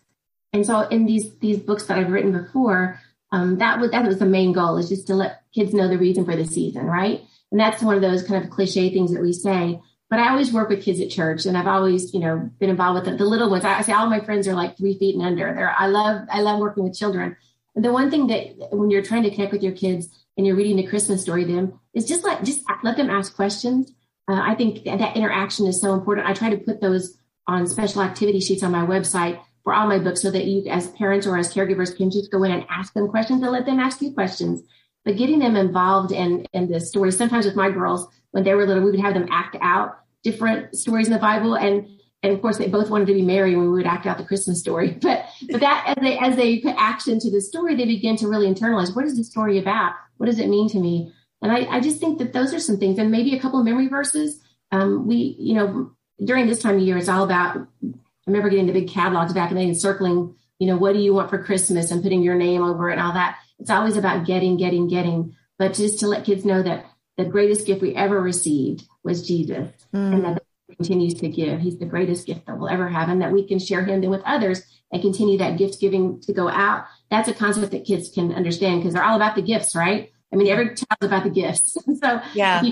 And 0.53 0.67
so 0.67 0.81
in 0.81 1.07
these 1.07 1.35
these 1.39 1.59
books 1.59 1.85
that 1.87 1.99
I've 1.99 2.11
written 2.11 2.33
before, 2.33 3.01
um, 3.31 3.59
that 3.59 3.81
was 3.81 3.91
that 3.93 4.05
was 4.05 4.19
the 4.19 4.27
main 4.27 4.53
goal 4.53 4.77
is 4.77 4.89
just 4.89 5.07
to 5.07 5.15
let 5.15 5.43
kids 5.55 5.73
know 5.73 5.89
the 5.89 5.99
reason 5.99 6.25
for 6.25 6.37
the 6.37 6.45
season, 6.45 6.85
right? 6.87 7.23
And 7.51 7.61
that's 7.61 7.83
one 7.83 7.97
of 7.97 8.03
those 8.03 8.23
kind 8.23 8.43
of 8.43 8.51
cliche 8.51 8.93
things 8.93 9.13
that 9.13 9.23
we 9.23 9.33
say. 9.33 9.81
But 10.11 10.19
I 10.19 10.31
always 10.31 10.53
work 10.53 10.69
with 10.69 10.85
kids 10.85 11.01
at 11.01 11.11
church, 11.11 11.47
and 11.47 11.57
I've 11.57 11.67
always, 11.67 12.13
you 12.13 12.21
know, 12.21 12.51
been 12.59 12.69
involved 12.69 13.07
with 13.07 13.13
the, 13.13 13.17
the 13.17 13.29
little 13.29 13.49
ones. 13.49 13.65
I, 13.65 13.79
I 13.79 13.83
say 13.83 13.93
all 13.93 14.11
my 14.11 14.21
friends 14.21 14.47
are 14.47 14.55
like 14.55 14.77
three 14.77 14.99
feet 14.99 15.15
and 15.15 15.25
under. 15.25 15.55
They're, 15.55 15.75
I 15.79 15.87
love 15.87 16.27
I 16.31 16.41
love 16.41 16.61
working 16.61 16.85
with 16.85 16.99
children. 16.99 17.37
And 17.75 17.85
the 17.85 17.93
one 17.93 18.11
thing 18.11 18.27
that 18.27 18.73
when 18.73 18.91
you're 18.91 19.03
trying 19.03 19.23
to 19.23 19.31
connect 19.31 19.53
with 19.53 19.63
your 19.63 19.73
kids 19.73 20.09
and 20.37 20.47
you're 20.47 20.57
reading 20.57 20.77
the 20.77 20.87
Christmas 20.87 21.23
story 21.23 21.47
to 21.47 21.53
them 21.55 21.81
is 21.95 22.07
just 22.07 22.25
like 22.25 22.43
just 22.43 22.63
let 22.83 22.97
them 22.97 23.11
ask 23.11 23.35
questions 23.35 23.93
uh, 24.29 24.41
I 24.41 24.55
think 24.55 24.85
that, 24.85 24.99
that 24.99 25.17
interaction 25.17 25.67
is 25.67 25.81
so 25.81 25.95
important. 25.95 26.27
I 26.27 26.33
try 26.33 26.51
to 26.51 26.57
put 26.57 26.81
those 26.81 27.19
on 27.47 27.67
special 27.67 28.03
activity 28.03 28.41
sheets 28.41 28.63
on 28.63 28.73
my 28.73 28.87
website 28.87 29.41
for 29.65 29.75
all 29.75 29.87
my 29.87 29.99
books 29.99 30.23
so 30.23 30.31
that 30.31 30.45
you 30.45 30.69
as 30.71 30.89
parents 30.93 31.27
or 31.27 31.37
as 31.37 31.53
caregivers 31.53 31.97
can 31.97 32.11
just 32.11 32.31
go 32.31 32.43
in 32.45 32.51
and 32.51 32.65
ask 32.71 32.95
them 32.95 33.09
questions 33.09 33.43
and 33.43 33.53
let 33.53 33.67
them 33.67 33.81
ask 33.81 34.01
you 34.01 34.13
questions. 34.13 34.63
But 35.05 35.17
getting 35.17 35.41
them 35.41 35.57
involved 35.57 36.13
in, 36.13 36.47
in 36.53 36.71
the 36.71 36.79
story, 36.81 37.11
sometimes 37.11 37.45
with 37.45 37.57
my 37.57 37.71
girls, 37.71 38.07
when 38.31 38.45
they 38.45 38.55
were 38.55 38.67
little, 38.67 38.85
we 38.85 38.93
would 38.93 39.01
have 39.01 39.15
them 39.15 39.29
act 39.31 39.57
out 39.61 39.99
different 40.23 40.77
stories 40.77 41.09
in 41.09 41.13
the 41.13 41.19
Bible. 41.19 41.57
And, 41.57 41.89
and 42.23 42.33
of 42.33 42.41
course, 42.41 42.59
they 42.59 42.69
both 42.69 42.89
wanted 42.89 43.09
to 43.09 43.15
be 43.15 43.23
married 43.23 43.57
when 43.57 43.67
we 43.67 43.73
would 43.73 43.87
act 43.87 44.07
out 44.07 44.19
the 44.19 44.25
Christmas 44.25 44.61
story. 44.61 44.99
But, 45.03 45.27
but 45.51 45.61
that 45.61 45.95
as 45.97 46.03
they, 46.03 46.19
as 46.19 46.37
they 46.37 46.61
put 46.61 46.77
action 46.79 47.19
to 47.19 47.31
the 47.31 47.41
story, 47.41 47.75
they 47.75 47.85
begin 47.85 48.15
to 48.19 48.29
really 48.29 48.47
internalize 48.47 48.95
what 48.95 49.05
is 49.05 49.17
the 49.17 49.25
story 49.25 49.59
about? 49.59 49.95
What 50.19 50.27
does 50.27 50.39
it 50.39 50.49
mean 50.49 50.69
to 50.69 50.79
me? 50.79 51.13
And 51.43 51.51
I, 51.53 51.67
I 51.67 51.81
just 51.81 52.01
think 52.01 52.19
that 52.19 52.33
those 52.33 52.55
are 52.55 52.61
some 52.61 52.79
things, 52.79 52.99
and 52.99 53.11
maybe 53.11 53.37
a 53.37 53.41
couple 53.41 53.59
of 53.59 53.65
memory 53.65 53.89
verses. 53.89 54.41
Um, 54.71 55.07
we, 55.07 55.37
you 55.39 55.55
know, 55.55 55.91
during 56.25 56.47
this 56.47 56.61
time 56.61 56.77
of 56.77 56.83
year, 56.83 56.97
it's 56.97 57.09
all 57.09 57.25
about. 57.25 57.57
I 57.85 58.31
remember 58.31 58.49
getting 58.49 58.67
the 58.67 58.73
big 58.73 58.89
catalogs 58.89 59.33
back 59.33 59.51
in 59.51 59.57
the 59.57 59.63
day 59.63 59.69
and 59.69 59.81
circling, 59.81 60.37
you 60.61 60.69
know, 60.69 60.77
what 60.77 60.93
do 60.93 61.01
you 61.01 61.13
want 61.13 61.29
for 61.29 61.43
Christmas 61.43 61.91
and 61.91 62.05
putting 62.05 62.23
your 62.23 62.37
name 62.37 62.63
over 62.63 62.89
it 62.89 62.93
and 62.93 63.03
all 63.03 63.15
that. 63.15 63.39
It's 63.59 63.71
always 63.71 63.97
about 63.97 64.27
getting, 64.27 64.57
getting, 64.57 64.87
getting. 64.87 65.35
But 65.59 65.75
just 65.75 65.99
to 66.01 66.07
let 66.07 66.25
kids 66.25 66.45
know 66.45 66.63
that 66.63 66.87
the 67.17 67.25
greatest 67.25 67.67
gift 67.67 67.83
we 67.83 67.95
ever 67.97 68.21
received 68.21 68.85
was 69.03 69.27
Jesus, 69.27 69.69
mm. 69.93 70.15
and 70.15 70.25
that 70.25 70.43
continues 70.77 71.15
to 71.15 71.29
give. 71.29 71.61
He's 71.61 71.79
the 71.79 71.87
greatest 71.87 72.27
gift 72.27 72.47
that 72.47 72.59
we'll 72.59 72.69
ever 72.69 72.89
have, 72.89 73.09
and 73.09 73.21
that 73.23 73.33
we 73.33 73.47
can 73.47 73.59
share 73.59 73.85
him 73.85 74.01
then 74.01 74.11
with 74.11 74.23
others 74.25 74.63
and 74.93 75.03
continue 75.03 75.39
that 75.39 75.59
gift 75.59 75.81
giving 75.81 76.21
to 76.23 76.33
go 76.33 76.49
out. 76.49 76.87
That's 77.11 77.29
a 77.29 77.35
concept 77.35 77.73
that 77.73 77.85
kids 77.85 78.11
can 78.11 78.33
understand 78.33 78.81
because 78.81 78.95
they're 78.95 79.05
all 79.05 79.17
about 79.17 79.35
the 79.35 79.43
gifts, 79.43 79.75
right? 79.75 80.13
I 80.33 80.37
mean, 80.37 80.49
every 80.49 80.69
child's 80.69 81.03
about 81.03 81.25
the 81.25 81.31
gifts. 81.31 81.73
so 82.03 82.21
yeah. 82.35 82.63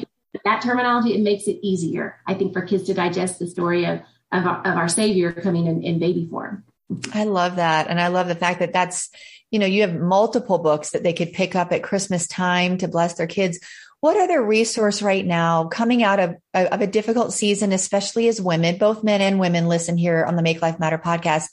that 0.44 0.62
terminology, 0.62 1.14
it 1.14 1.20
makes 1.20 1.46
it 1.46 1.58
easier, 1.62 2.20
I 2.26 2.34
think, 2.34 2.52
for 2.52 2.62
kids 2.62 2.84
to 2.84 2.94
digest 2.94 3.38
the 3.38 3.46
story 3.46 3.84
of, 3.84 4.00
of, 4.32 4.46
our, 4.46 4.58
of 4.66 4.76
our 4.76 4.88
Savior 4.88 5.32
coming 5.32 5.66
in, 5.66 5.82
in 5.82 5.98
baby 5.98 6.26
form. 6.30 6.64
I 7.12 7.24
love 7.24 7.56
that. 7.56 7.88
And 7.88 8.00
I 8.00 8.08
love 8.08 8.28
the 8.28 8.34
fact 8.34 8.60
that 8.60 8.72
that's, 8.72 9.10
you 9.50 9.58
know, 9.58 9.66
you 9.66 9.82
have 9.82 9.94
multiple 9.94 10.58
books 10.58 10.90
that 10.90 11.02
they 11.02 11.12
could 11.12 11.32
pick 11.32 11.54
up 11.54 11.72
at 11.72 11.82
Christmas 11.82 12.26
time 12.26 12.78
to 12.78 12.88
bless 12.88 13.14
their 13.14 13.26
kids. 13.26 13.60
What 14.00 14.16
other 14.16 14.42
resource 14.42 15.02
right 15.02 15.24
now 15.24 15.68
coming 15.68 16.02
out 16.02 16.20
of, 16.20 16.36
of 16.54 16.80
a 16.80 16.86
difficult 16.86 17.32
season, 17.32 17.72
especially 17.72 18.28
as 18.28 18.40
women, 18.40 18.78
both 18.78 19.04
men 19.04 19.20
and 19.20 19.38
women 19.38 19.68
listen 19.68 19.98
here 19.98 20.24
on 20.24 20.36
the 20.36 20.42
Make 20.42 20.62
Life 20.62 20.80
Matter 20.80 20.98
podcast. 20.98 21.48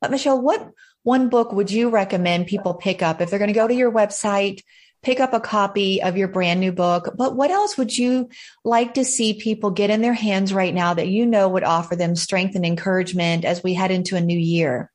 But 0.00 0.10
Michelle, 0.10 0.40
what 0.40 0.70
one 1.04 1.28
book 1.28 1.52
would 1.52 1.70
you 1.70 1.90
recommend 1.90 2.46
people 2.46 2.74
pick 2.74 3.02
up 3.02 3.20
if 3.20 3.30
they're 3.30 3.38
going 3.38 3.48
to 3.48 3.54
go 3.54 3.68
to 3.68 3.74
your 3.74 3.92
website, 3.92 4.62
pick 5.04 5.20
up 5.20 5.34
a 5.34 5.40
copy 5.40 6.02
of 6.02 6.16
your 6.16 6.28
brand 6.28 6.58
new 6.60 6.72
book. 6.72 7.14
But 7.16 7.36
what 7.36 7.50
else 7.50 7.76
would 7.76 7.96
you 7.96 8.30
like 8.64 8.94
to 8.94 9.04
see 9.04 9.34
people 9.34 9.70
get 9.70 9.90
in 9.90 10.00
their 10.00 10.14
hands 10.14 10.52
right 10.52 10.74
now 10.74 10.94
that 10.94 11.08
you 11.08 11.26
know 11.26 11.48
would 11.48 11.62
offer 11.62 11.94
them 11.94 12.16
strength 12.16 12.56
and 12.56 12.64
encouragement 12.64 13.44
as 13.44 13.62
we 13.62 13.74
head 13.74 13.90
into 13.90 14.16
a 14.16 14.20
new 14.20 14.38
year? 14.38 14.90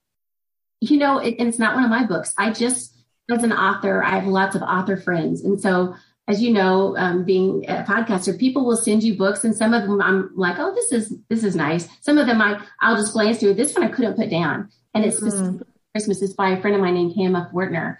You 0.82 0.98
know, 0.98 1.20
it, 1.20 1.36
it's 1.38 1.60
not 1.60 1.76
one 1.76 1.84
of 1.84 1.90
my 1.90 2.06
books. 2.06 2.34
I 2.38 2.52
just, 2.52 2.98
as 3.30 3.44
an 3.44 3.54
author, 3.54 4.04
I 4.04 4.16
have 4.16 4.26
lots 4.26 4.56
of 4.56 4.64
author 4.64 4.98
friends. 4.98 5.44
And 5.44 5.62
so, 5.62 5.96
as 6.28 6.42
you 6.42 6.54
know, 6.54 6.96
um, 6.98 7.24
being 7.24 7.66
a 7.68 7.84
podcaster, 7.84 8.38
people 8.38 8.66
will 8.66 8.78
send 8.78 9.04
you 9.04 9.18
books, 9.18 9.44
and 9.44 9.56
some 9.56 9.74
of 9.74 9.84
them 9.84 10.00
I'm 10.00 10.30
like, 10.36 10.58
oh, 10.60 10.74
this 10.76 10.92
is 10.92 11.18
this 11.28 11.44
is 11.44 11.56
nice. 11.56 11.88
Some 12.02 12.20
of 12.20 12.28
them 12.28 12.40
I 12.40 12.64
I'll 12.82 12.96
just 12.96 13.14
glance 13.14 13.40
through. 13.40 13.56
This 13.56 13.74
one 13.74 13.84
I 13.84 13.92
couldn't 13.92 14.16
put 14.16 14.30
down, 14.30 14.70
and 14.94 15.04
it's 15.04 15.20
mm. 15.20 15.64
Christmas. 15.92 16.22
It's 16.22 16.34
by 16.34 16.52
a 16.52 16.62
friend 16.62 16.76
of 16.76 16.84
mine 16.84 16.94
named 16.94 17.16
Tama 17.16 17.50
Fortner, 17.52 17.98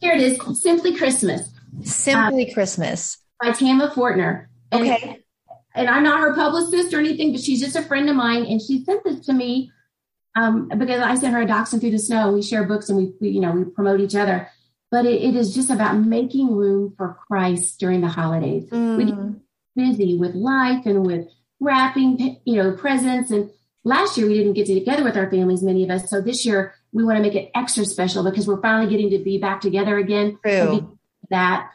here 0.00 0.14
it 0.14 0.20
is, 0.20 0.60
Simply 0.60 0.96
Christmas. 0.96 1.52
Simply 1.82 2.48
um, 2.48 2.54
Christmas. 2.54 3.18
By 3.40 3.52
Tama 3.52 3.92
Fortner. 3.94 4.46
And, 4.72 4.82
okay. 4.82 5.22
And 5.74 5.88
I'm 5.88 6.02
not 6.02 6.20
her 6.20 6.34
publicist 6.34 6.92
or 6.92 6.98
anything, 6.98 7.32
but 7.32 7.40
she's 7.40 7.60
just 7.60 7.76
a 7.76 7.82
friend 7.82 8.08
of 8.08 8.16
mine. 8.16 8.44
And 8.44 8.60
she 8.60 8.84
sent 8.84 9.04
this 9.04 9.20
to 9.26 9.32
me 9.32 9.70
um, 10.34 10.68
because 10.68 11.00
I 11.00 11.14
sent 11.14 11.34
her 11.34 11.42
a 11.42 11.46
Dachshund 11.46 11.80
Through 11.80 11.92
the 11.92 11.98
Snow. 11.98 12.32
We 12.32 12.42
share 12.42 12.64
books 12.64 12.88
and 12.88 12.98
we, 12.98 13.12
we 13.20 13.28
you 13.30 13.40
know, 13.40 13.52
we 13.52 13.64
promote 13.64 14.00
each 14.00 14.16
other. 14.16 14.48
But 14.90 15.06
it, 15.06 15.22
it 15.22 15.36
is 15.36 15.54
just 15.54 15.70
about 15.70 15.98
making 15.98 16.54
room 16.54 16.94
for 16.96 17.16
Christ 17.28 17.78
during 17.78 18.00
the 18.00 18.08
holidays. 18.08 18.68
Mm. 18.70 18.96
We 18.96 19.04
get 19.04 19.16
busy 19.76 20.18
with 20.18 20.34
life 20.34 20.86
and 20.86 21.06
with 21.06 21.28
wrapping, 21.60 22.40
you 22.44 22.56
know, 22.56 22.72
presents. 22.72 23.30
And 23.30 23.50
last 23.84 24.18
year 24.18 24.26
we 24.26 24.34
didn't 24.34 24.54
get 24.54 24.66
together 24.66 25.04
with 25.04 25.16
our 25.16 25.30
families, 25.30 25.62
many 25.62 25.84
of 25.84 25.90
us. 25.90 26.10
So 26.10 26.20
this 26.20 26.44
year 26.44 26.74
we 26.92 27.04
want 27.04 27.16
to 27.16 27.22
make 27.22 27.34
it 27.34 27.50
extra 27.54 27.84
special 27.84 28.24
because 28.24 28.46
we're 28.46 28.60
finally 28.60 28.90
getting 28.90 29.10
to 29.10 29.18
be 29.18 29.38
back 29.38 29.60
together 29.60 29.98
again. 29.98 30.38
That 31.30 31.70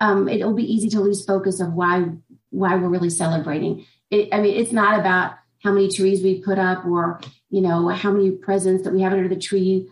um, 0.00 0.28
it'll 0.28 0.54
be 0.54 0.72
easy 0.72 0.88
to 0.90 1.00
lose 1.00 1.24
focus 1.24 1.60
of 1.60 1.72
why 1.72 2.06
why 2.50 2.76
we're 2.76 2.88
really 2.88 3.10
celebrating. 3.10 3.86
It, 4.10 4.28
I 4.32 4.40
mean, 4.40 4.56
it's 4.58 4.72
not 4.72 4.98
about 4.98 5.34
how 5.62 5.72
many 5.72 5.90
trees 5.90 6.22
we 6.22 6.40
put 6.40 6.58
up 6.58 6.84
or 6.84 7.20
you 7.50 7.60
know 7.60 7.88
how 7.88 8.10
many 8.10 8.30
presents 8.30 8.84
that 8.84 8.92
we 8.92 9.02
have 9.02 9.12
under 9.12 9.28
the 9.28 9.36
tree. 9.36 9.88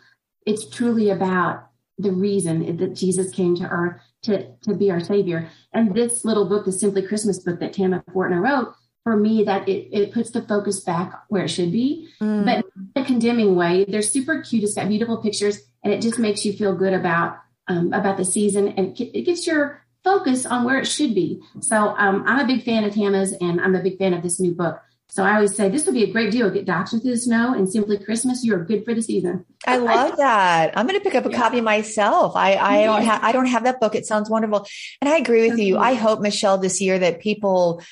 It's 0.46 0.68
truly 0.68 1.10
about 1.10 1.68
the 1.98 2.12
reason 2.12 2.76
that 2.78 2.94
Jesus 2.94 3.30
came 3.32 3.54
to 3.56 3.68
earth 3.68 4.00
to 4.22 4.54
to 4.62 4.74
be 4.74 4.90
our 4.90 5.00
savior. 5.00 5.48
And 5.72 5.94
this 5.94 6.24
little 6.24 6.48
book, 6.48 6.64
the 6.64 6.72
Simply 6.72 7.02
Christmas 7.02 7.38
book 7.38 7.60
that 7.60 7.74
Tama 7.74 8.02
Fortner 8.10 8.42
wrote, 8.42 8.74
for 9.04 9.16
me 9.16 9.44
that 9.44 9.68
it, 9.68 9.88
it 9.92 10.12
puts 10.12 10.30
the 10.30 10.42
focus 10.42 10.80
back 10.80 11.24
where 11.28 11.44
it 11.44 11.48
should 11.48 11.72
be, 11.72 12.08
mm. 12.20 12.44
but 12.44 12.64
in 12.96 13.02
a 13.02 13.04
condemning 13.04 13.56
way. 13.56 13.84
They're 13.84 14.02
super 14.02 14.42
cute. 14.42 14.64
It's 14.64 14.74
got 14.74 14.88
beautiful 14.88 15.18
pictures 15.18 15.60
and 15.82 15.92
it 15.92 16.00
just 16.00 16.18
makes 16.18 16.44
you 16.44 16.52
feel 16.52 16.74
good 16.74 16.92
about, 16.92 17.38
um, 17.68 17.92
about 17.92 18.16
the 18.16 18.24
season 18.24 18.68
and 18.68 18.98
it 19.00 19.24
gets 19.24 19.46
your 19.46 19.84
focus 20.04 20.46
on 20.46 20.64
where 20.64 20.78
it 20.78 20.86
should 20.86 21.14
be. 21.14 21.40
So, 21.60 21.76
um, 21.76 22.24
I'm 22.26 22.40
a 22.40 22.46
big 22.46 22.64
fan 22.64 22.84
of 22.84 22.94
Tama's 22.94 23.32
and 23.32 23.60
I'm 23.60 23.74
a 23.74 23.82
big 23.82 23.98
fan 23.98 24.14
of 24.14 24.22
this 24.22 24.38
new 24.38 24.54
book. 24.54 24.80
So 25.12 25.24
I 25.24 25.34
always 25.34 25.54
say 25.54 25.68
this 25.68 25.84
would 25.84 25.94
be 25.94 26.04
a 26.04 26.10
great 26.10 26.30
deal. 26.30 26.48
Get 26.48 26.64
Dachshund 26.64 27.02
Through 27.02 27.10
the 27.10 27.18
Snow 27.18 27.52
and 27.52 27.70
Simply 27.70 27.98
Christmas. 27.98 28.42
You 28.42 28.54
are 28.54 28.64
good 28.64 28.82
for 28.82 28.94
the 28.94 29.02
season. 29.02 29.44
I 29.66 29.76
love 29.76 30.16
that. 30.16 30.72
I'm 30.74 30.86
going 30.86 30.98
to 30.98 31.04
pick 31.04 31.14
up 31.14 31.26
a 31.26 31.30
yeah. 31.30 31.36
copy 31.36 31.60
myself. 31.60 32.34
I, 32.34 32.56
I 32.56 32.84
don't 32.84 33.02
have, 33.02 33.22
I 33.22 33.32
don't 33.32 33.44
have 33.44 33.64
that 33.64 33.78
book. 33.78 33.94
It 33.94 34.06
sounds 34.06 34.30
wonderful. 34.30 34.66
And 35.02 35.10
I 35.10 35.18
agree 35.18 35.50
with 35.50 35.58
you. 35.58 35.76
I 35.76 35.92
hope 35.92 36.22
Michelle 36.22 36.56
this 36.56 36.80
year 36.80 36.98
that 36.98 37.20
people, 37.20 37.82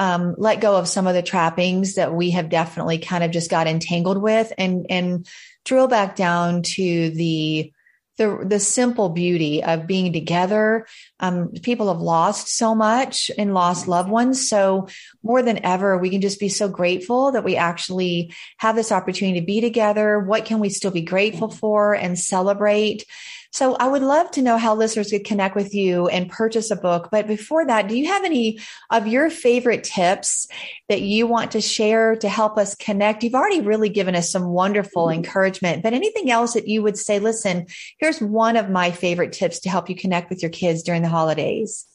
um, 0.00 0.34
let 0.38 0.62
go 0.62 0.76
of 0.76 0.88
some 0.88 1.06
of 1.06 1.12
the 1.12 1.22
trappings 1.22 1.96
that 1.96 2.14
we 2.14 2.30
have 2.30 2.48
definitely 2.48 2.96
kind 2.96 3.22
of 3.22 3.30
just 3.30 3.50
got 3.50 3.66
entangled 3.66 4.16
with 4.16 4.50
and, 4.56 4.86
and 4.88 5.28
drill 5.66 5.88
back 5.88 6.16
down 6.16 6.62
to 6.62 7.10
the, 7.10 7.70
the, 8.16 8.42
the 8.42 8.58
simple 8.58 9.10
beauty 9.10 9.62
of 9.62 9.86
being 9.86 10.10
together. 10.14 10.86
Um, 11.20 11.52
people 11.62 11.92
have 11.92 12.00
lost 12.00 12.48
so 12.48 12.74
much 12.74 13.30
and 13.36 13.52
lost 13.52 13.88
loved 13.88 14.08
ones. 14.08 14.48
So 14.48 14.88
more 15.22 15.42
than 15.42 15.62
ever, 15.66 15.98
we 15.98 16.08
can 16.08 16.22
just 16.22 16.40
be 16.40 16.48
so 16.48 16.66
grateful 16.66 17.32
that 17.32 17.44
we 17.44 17.56
actually 17.56 18.32
have 18.56 18.76
this 18.76 18.92
opportunity 18.92 19.38
to 19.38 19.44
be 19.44 19.60
together. 19.60 20.18
What 20.18 20.46
can 20.46 20.60
we 20.60 20.70
still 20.70 20.92
be 20.92 21.02
grateful 21.02 21.50
for 21.50 21.94
and 21.94 22.18
celebrate? 22.18 23.04
So 23.52 23.74
I 23.74 23.88
would 23.88 24.02
love 24.02 24.30
to 24.32 24.42
know 24.42 24.58
how 24.58 24.74
listeners 24.74 25.10
could 25.10 25.24
connect 25.24 25.56
with 25.56 25.74
you 25.74 26.06
and 26.06 26.30
purchase 26.30 26.70
a 26.70 26.76
book. 26.76 27.08
But 27.10 27.26
before 27.26 27.66
that, 27.66 27.88
do 27.88 27.96
you 27.96 28.06
have 28.06 28.24
any 28.24 28.60
of 28.90 29.08
your 29.08 29.28
favorite 29.28 29.82
tips 29.82 30.46
that 30.88 31.02
you 31.02 31.26
want 31.26 31.52
to 31.52 31.60
share 31.60 32.14
to 32.16 32.28
help 32.28 32.56
us 32.58 32.76
connect? 32.76 33.24
You've 33.24 33.34
already 33.34 33.60
really 33.60 33.88
given 33.88 34.14
us 34.14 34.30
some 34.30 34.46
wonderful 34.46 35.06
mm-hmm. 35.06 35.24
encouragement, 35.24 35.82
but 35.82 35.94
anything 35.94 36.30
else 36.30 36.54
that 36.54 36.68
you 36.68 36.82
would 36.82 36.96
say, 36.96 37.18
listen, 37.18 37.66
here's 37.98 38.20
one 38.20 38.56
of 38.56 38.70
my 38.70 38.92
favorite 38.92 39.32
tips 39.32 39.60
to 39.60 39.68
help 39.68 39.88
you 39.88 39.96
connect 39.96 40.30
with 40.30 40.42
your 40.42 40.50
kids 40.50 40.84
during 40.84 41.02
the 41.02 41.08
holidays? 41.08 41.86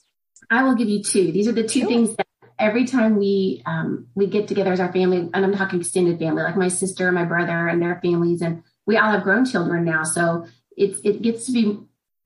I 0.50 0.64
will 0.64 0.76
give 0.76 0.90
you 0.90 1.02
two. 1.02 1.32
These 1.32 1.48
are 1.48 1.54
the 1.54 1.64
two 1.64 1.82
sure. 1.82 1.90
things 1.90 2.16
that 2.18 2.28
every 2.60 2.86
time 2.86 3.18
we 3.18 3.62
um, 3.66 4.08
we 4.14 4.28
get 4.28 4.48
together 4.48 4.72
as 4.72 4.80
our 4.80 4.92
family, 4.92 5.18
and 5.18 5.36
I'm 5.36 5.56
talking 5.56 5.80
extended 5.80 6.20
family, 6.20 6.44
like 6.44 6.58
my 6.58 6.68
sister, 6.68 7.12
my 7.12 7.24
brother, 7.24 7.68
and 7.68 7.82
their 7.82 8.00
families, 8.02 8.42
and 8.42 8.64
we 8.86 8.98
all 8.98 9.12
have 9.12 9.24
grown 9.24 9.46
children 9.46 9.86
now. 9.86 10.04
So 10.04 10.46
it's 10.78 11.00
it 11.04 11.22
gets 11.22 11.46
to 11.46 11.52
be 11.52 11.80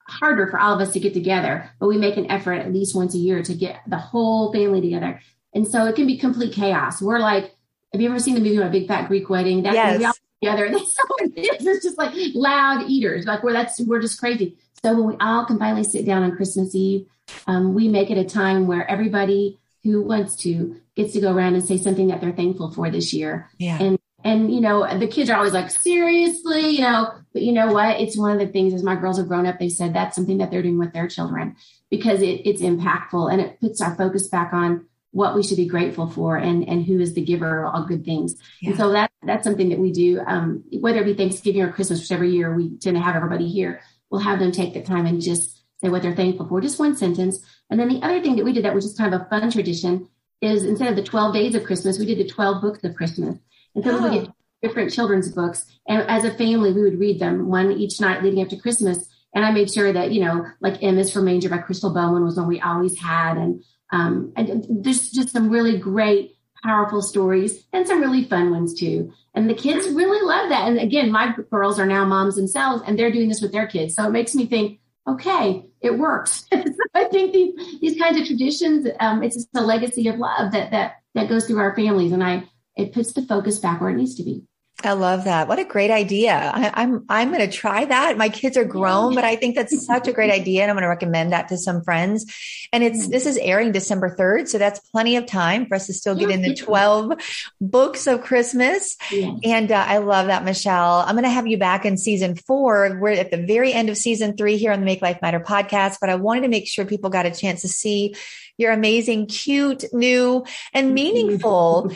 harder 0.07 0.47
for 0.47 0.59
all 0.59 0.73
of 0.73 0.81
us 0.81 0.93
to 0.93 0.99
get 0.99 1.13
together, 1.13 1.69
but 1.79 1.87
we 1.87 1.97
make 1.97 2.17
an 2.17 2.29
effort 2.31 2.53
at 2.53 2.73
least 2.73 2.95
once 2.95 3.13
a 3.13 3.17
year 3.17 3.43
to 3.43 3.53
get 3.53 3.81
the 3.87 3.97
whole 3.97 4.51
family 4.51 4.81
together. 4.81 5.21
And 5.53 5.67
so 5.67 5.85
it 5.85 5.95
can 5.95 6.07
be 6.07 6.17
complete 6.17 6.53
chaos. 6.53 7.01
We're 7.01 7.19
like, 7.19 7.55
have 7.93 8.01
you 8.01 8.09
ever 8.09 8.19
seen 8.19 8.35
the 8.35 8.41
movie 8.41 8.57
My 8.57 8.69
Big 8.69 8.87
Fat 8.87 9.07
Greek 9.07 9.29
Wedding? 9.29 9.63
That's 9.63 9.75
yes. 9.75 9.99
we 9.99 10.05
all 10.05 10.13
together. 10.41 10.65
And 10.65 10.75
That's 10.79 10.95
so 10.95 11.03
it 11.19 11.37
is. 11.37 11.65
It's 11.65 11.83
just 11.83 11.97
like 11.97 12.13
loud 12.33 12.89
eaters. 12.89 13.25
Like 13.25 13.43
we're 13.43 13.53
that's 13.53 13.79
we're 13.81 14.01
just 14.01 14.19
crazy. 14.19 14.57
So 14.83 14.93
when 14.93 15.07
we 15.07 15.15
all 15.19 15.45
can 15.45 15.59
finally 15.59 15.83
sit 15.83 16.05
down 16.05 16.23
on 16.23 16.35
Christmas 16.35 16.73
Eve, 16.73 17.07
um, 17.47 17.73
we 17.73 17.87
make 17.87 18.09
it 18.09 18.17
a 18.17 18.23
time 18.23 18.67
where 18.67 18.89
everybody 18.89 19.59
who 19.83 20.01
wants 20.01 20.35
to 20.37 20.79
gets 20.95 21.13
to 21.13 21.21
go 21.21 21.33
around 21.33 21.55
and 21.55 21.65
say 21.65 21.77
something 21.77 22.07
that 22.07 22.21
they're 22.21 22.31
thankful 22.31 22.71
for 22.71 22.89
this 22.89 23.13
year. 23.13 23.49
Yeah. 23.57 23.81
And 23.81 23.99
and 24.23 24.53
you 24.53 24.61
know 24.61 24.97
the 24.97 25.07
kids 25.07 25.29
are 25.29 25.37
always 25.37 25.53
like 25.53 25.69
seriously? 25.69 26.69
You 26.69 26.81
know 26.81 27.11
but 27.33 27.41
you 27.41 27.51
know 27.51 27.71
what? 27.71 27.99
It's 27.99 28.17
one 28.17 28.31
of 28.31 28.39
the 28.39 28.51
things 28.51 28.73
as 28.73 28.83
my 28.83 28.95
girls 28.95 29.17
have 29.17 29.27
grown 29.27 29.45
up 29.45 29.59
they 29.59 29.69
said 29.69 29.93
that's 29.93 30.15
something 30.15 30.37
that 30.39 30.51
they're 30.51 30.61
doing 30.61 30.79
with 30.79 30.93
their 30.93 31.07
children 31.07 31.55
because 31.89 32.21
it, 32.21 32.41
it's 32.45 32.61
impactful 32.61 33.31
and 33.31 33.41
it 33.41 33.59
puts 33.59 33.81
our 33.81 33.95
focus 33.95 34.27
back 34.27 34.53
on 34.53 34.85
what 35.11 35.35
we 35.35 35.41
should 35.41 35.57
be 35.57 35.67
grateful 35.67 36.07
for 36.07 36.37
and 36.37 36.67
and 36.67 36.85
who 36.85 36.99
is 36.99 37.13
the 37.13 37.23
giver 37.23 37.65
of 37.65 37.73
all 37.73 37.85
good 37.85 38.05
things. 38.05 38.35
Yeah. 38.61 38.71
and 38.71 38.79
so 38.79 38.91
that 38.91 39.11
that's 39.23 39.43
something 39.43 39.69
that 39.69 39.79
we 39.79 39.91
do 39.91 40.21
um, 40.25 40.63
whether 40.79 40.99
it 40.99 41.05
be 41.05 41.13
thanksgiving 41.13 41.61
or 41.61 41.71
christmas 41.71 41.99
which 41.99 42.11
every 42.11 42.31
year 42.31 42.53
we 42.53 42.77
tend 42.77 42.95
to 42.95 43.01
have 43.01 43.15
everybody 43.15 43.47
here 43.47 43.81
we'll 44.09 44.21
have 44.21 44.39
them 44.39 44.51
take 44.51 44.73
the 44.73 44.81
time 44.81 45.05
and 45.05 45.21
just 45.21 45.59
say 45.81 45.89
what 45.89 46.01
they're 46.01 46.15
thankful 46.15 46.47
for 46.47 46.61
just 46.61 46.79
one 46.79 46.95
sentence. 46.95 47.39
And 47.69 47.79
then 47.79 47.89
the 47.89 48.01
other 48.01 48.21
thing 48.21 48.35
that 48.35 48.45
we 48.45 48.53
did 48.53 48.65
that 48.65 48.75
was 48.75 48.85
just 48.85 48.97
kind 48.97 49.13
of 49.13 49.21
a 49.21 49.25
fun 49.25 49.49
tradition 49.51 50.09
is 50.41 50.63
instead 50.63 50.89
of 50.89 50.95
the 50.95 51.03
12 51.03 51.33
days 51.33 51.53
of 51.53 51.65
christmas 51.65 51.99
we 51.99 52.05
did 52.05 52.17
the 52.17 52.25
12 52.25 52.61
books 52.61 52.81
of 52.85 52.95
christmas 52.95 53.37
and 53.85 53.99
so 53.99 54.05
oh. 54.05 54.09
we 54.09 54.19
get 54.19 54.29
different 54.61 54.91
children's 54.91 55.31
books. 55.31 55.65
And 55.87 56.01
as 56.09 56.25
a 56.25 56.31
family, 56.31 56.73
we 56.73 56.83
would 56.83 56.99
read 56.99 57.19
them 57.19 57.47
one 57.47 57.71
each 57.71 57.99
night 57.99 58.23
leading 58.23 58.41
up 58.41 58.49
to 58.49 58.57
Christmas. 58.57 59.07
And 59.33 59.45
I 59.45 59.51
made 59.51 59.71
sure 59.71 59.91
that, 59.93 60.11
you 60.11 60.23
know, 60.23 60.45
like 60.59 60.81
M 60.83 60.97
is 60.97 61.11
for 61.11 61.21
Manger 61.21 61.49
by 61.49 61.59
Crystal 61.59 61.93
Bowman 61.93 62.23
was 62.23 62.37
one 62.37 62.47
we 62.47 62.59
always 62.59 62.99
had. 62.99 63.37
And, 63.37 63.63
um, 63.91 64.33
and 64.35 64.65
there's 64.69 65.11
just 65.11 65.29
some 65.29 65.49
really 65.49 65.77
great, 65.77 66.35
powerful 66.63 67.01
stories 67.01 67.65
and 67.71 67.87
some 67.87 68.01
really 68.01 68.25
fun 68.25 68.51
ones 68.51 68.73
too. 68.73 69.13
And 69.33 69.49
the 69.49 69.53
kids 69.53 69.87
really 69.87 70.25
love 70.25 70.49
that. 70.49 70.67
And 70.67 70.79
again, 70.79 71.11
my 71.11 71.33
girls 71.49 71.79
are 71.79 71.85
now 71.85 72.05
moms 72.05 72.35
themselves 72.35 72.83
and 72.85 72.97
they're 72.97 73.11
doing 73.11 73.29
this 73.29 73.41
with 73.41 73.51
their 73.51 73.67
kids. 73.67 73.95
So 73.95 74.05
it 74.05 74.11
makes 74.11 74.35
me 74.35 74.45
think, 74.45 74.79
okay, 75.07 75.65
it 75.81 75.97
works. 75.97 76.45
I 76.93 77.05
think 77.05 77.31
these, 77.31 77.79
these 77.79 78.01
kinds 78.01 78.19
of 78.19 78.27
traditions, 78.27 78.87
um, 78.99 79.23
it's 79.23 79.35
just 79.35 79.49
a 79.55 79.61
legacy 79.61 80.07
of 80.07 80.17
love 80.17 80.51
that, 80.51 80.71
that, 80.71 80.95
that 81.15 81.29
goes 81.29 81.45
through 81.45 81.59
our 81.59 81.75
families. 81.75 82.11
And 82.11 82.23
I, 82.23 82.43
it 82.75 82.93
puts 82.93 83.13
the 83.13 83.21
focus 83.21 83.57
back 83.59 83.81
where 83.81 83.89
it 83.89 83.97
needs 83.97 84.15
to 84.15 84.23
be. 84.23 84.43
I 84.83 84.93
love 84.93 85.25
that. 85.25 85.47
What 85.47 85.59
a 85.59 85.65
great 85.65 85.91
idea. 85.91 86.33
I, 86.33 86.71
I'm, 86.73 87.05
I'm 87.09 87.31
going 87.31 87.47
to 87.47 87.55
try 87.55 87.83
that. 87.85 88.17
My 88.17 88.29
kids 88.29 88.55
are 88.55 88.63
grown, 88.63 89.13
but 89.13 89.25
I 89.25 89.35
think 89.35 89.55
that's 89.55 89.85
such 89.85 90.07
a 90.07 90.13
great 90.13 90.31
idea. 90.31 90.61
And 90.61 90.71
I'm 90.71 90.75
going 90.75 90.83
to 90.83 90.89
recommend 90.89 91.33
that 91.33 91.49
to 91.49 91.57
some 91.57 91.81
friends. 91.81 92.25
And 92.71 92.83
it's, 92.83 93.07
this 93.07 93.25
is 93.25 93.37
airing 93.37 93.71
December 93.71 94.15
3rd. 94.15 94.47
So 94.47 94.57
that's 94.57 94.79
plenty 94.91 95.17
of 95.17 95.25
time 95.25 95.65
for 95.65 95.75
us 95.75 95.87
to 95.87 95.93
still 95.93 96.15
get 96.15 96.29
in 96.29 96.41
the 96.41 96.55
12 96.55 97.13
books 97.59 98.07
of 98.07 98.21
Christmas. 98.21 98.95
And 99.43 99.71
uh, 99.71 99.85
I 99.87 99.97
love 99.97 100.27
that, 100.27 100.45
Michelle. 100.45 100.99
I'm 100.99 101.15
going 101.15 101.23
to 101.23 101.29
have 101.29 101.47
you 101.47 101.57
back 101.57 101.85
in 101.85 101.97
season 101.97 102.35
four. 102.35 102.97
We're 103.01 103.11
at 103.11 103.31
the 103.31 103.45
very 103.45 103.73
end 103.73 103.89
of 103.89 103.97
season 103.97 104.37
three 104.37 104.57
here 104.57 104.71
on 104.71 104.79
the 104.79 104.85
Make 104.85 105.01
Life 105.01 105.21
Matter 105.21 105.39
podcast, 105.39 105.97
but 105.99 106.09
I 106.09 106.15
wanted 106.15 106.41
to 106.41 106.47
make 106.47 106.67
sure 106.67 106.85
people 106.85 107.09
got 107.09 107.25
a 107.25 107.31
chance 107.31 107.61
to 107.61 107.67
see 107.67 108.15
your 108.59 108.73
amazing, 108.73 109.25
cute, 109.25 109.85
new, 109.93 110.45
and 110.73 110.93
meaningful 110.93 111.89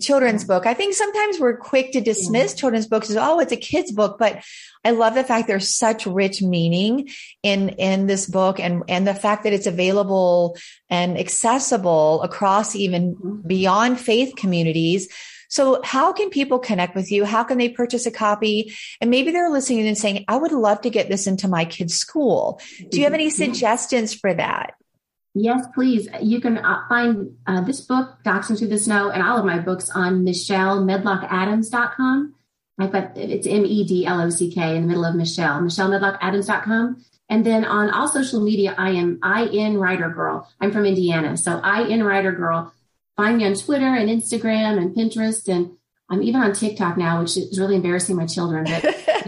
children's 0.00 0.44
book. 0.44 0.64
I 0.64 0.72
think 0.72 0.94
sometimes 0.94 1.40
we're 1.40 1.56
quick 1.56 1.90
to 1.92 2.00
dismiss 2.08 2.52
yeah. 2.52 2.60
children's 2.60 2.86
books 2.86 3.10
as, 3.10 3.16
oh, 3.16 3.38
it's 3.40 3.52
a 3.52 3.56
kid's 3.56 3.92
book, 3.92 4.18
but 4.18 4.42
I 4.84 4.92
love 4.92 5.14
the 5.14 5.24
fact 5.24 5.46
there's 5.46 5.74
such 5.74 6.06
rich 6.06 6.40
meaning 6.40 7.08
in, 7.42 7.70
in 7.70 8.06
this 8.06 8.26
book 8.26 8.58
and, 8.58 8.82
and 8.88 9.06
the 9.06 9.14
fact 9.14 9.44
that 9.44 9.52
it's 9.52 9.66
available 9.66 10.56
and 10.88 11.18
accessible 11.18 12.22
across 12.22 12.74
even 12.74 13.14
mm-hmm. 13.14 13.46
beyond 13.46 14.00
faith 14.00 14.34
communities. 14.36 15.08
So 15.50 15.80
how 15.82 16.12
can 16.12 16.30
people 16.30 16.58
connect 16.58 16.94
with 16.94 17.10
you? 17.10 17.24
How 17.24 17.42
can 17.44 17.58
they 17.58 17.68
purchase 17.68 18.06
a 18.06 18.10
copy? 18.10 18.74
And 19.00 19.10
maybe 19.10 19.30
they're 19.30 19.50
listening 19.50 19.86
and 19.86 19.96
saying, 19.96 20.24
I 20.28 20.36
would 20.36 20.52
love 20.52 20.82
to 20.82 20.90
get 20.90 21.08
this 21.08 21.26
into 21.26 21.48
my 21.48 21.64
kid's 21.64 21.94
school. 21.94 22.60
Do 22.90 22.98
you 22.98 23.04
have 23.04 23.14
any 23.14 23.28
mm-hmm. 23.28 23.44
suggestions 23.44 24.14
for 24.14 24.32
that? 24.32 24.74
Yes, 25.34 25.66
please. 25.74 26.08
You 26.22 26.40
can 26.40 26.58
uh, 26.58 26.88
find 26.88 27.36
uh, 27.46 27.60
this 27.60 27.80
book, 27.80 28.18
Dachshund 28.24 28.58
Through 28.58 28.68
the 28.68 28.78
Snow, 28.78 29.10
and 29.10 29.22
all 29.22 29.38
of 29.38 29.44
my 29.44 29.58
books 29.58 29.90
on 29.90 30.24
MichelleMedlockAdams.com. 30.24 32.34
I've 32.80 32.94
it's 33.16 33.44
M 33.46 33.66
E 33.66 33.84
D 33.84 34.06
L 34.06 34.20
O 34.20 34.30
C 34.30 34.52
K 34.52 34.76
in 34.76 34.82
the 34.82 34.88
middle 34.88 35.04
of 35.04 35.16
Michelle, 35.16 35.60
MichelleMedlockAdams.com. 35.60 37.04
And 37.28 37.44
then 37.44 37.64
on 37.64 37.90
all 37.90 38.06
social 38.08 38.40
media, 38.40 38.74
I 38.78 38.90
am 38.90 39.20
in 39.52 39.78
Writer 39.78 40.08
Girl. 40.08 40.48
I'm 40.60 40.72
from 40.72 40.86
Indiana, 40.86 41.36
so 41.36 41.60
I 41.62 41.82
in 41.82 42.02
Writer 42.02 42.32
Girl. 42.32 42.72
Find 43.16 43.36
me 43.36 43.46
on 43.46 43.54
Twitter 43.54 43.86
and 43.86 44.08
Instagram 44.08 44.78
and 44.78 44.94
Pinterest, 44.94 45.46
and 45.48 45.72
I'm 46.08 46.22
even 46.22 46.40
on 46.40 46.54
TikTok 46.54 46.96
now, 46.96 47.20
which 47.20 47.36
is 47.36 47.58
really 47.58 47.76
embarrassing 47.76 48.16
my 48.16 48.26
children. 48.26 48.64
But 48.64 48.84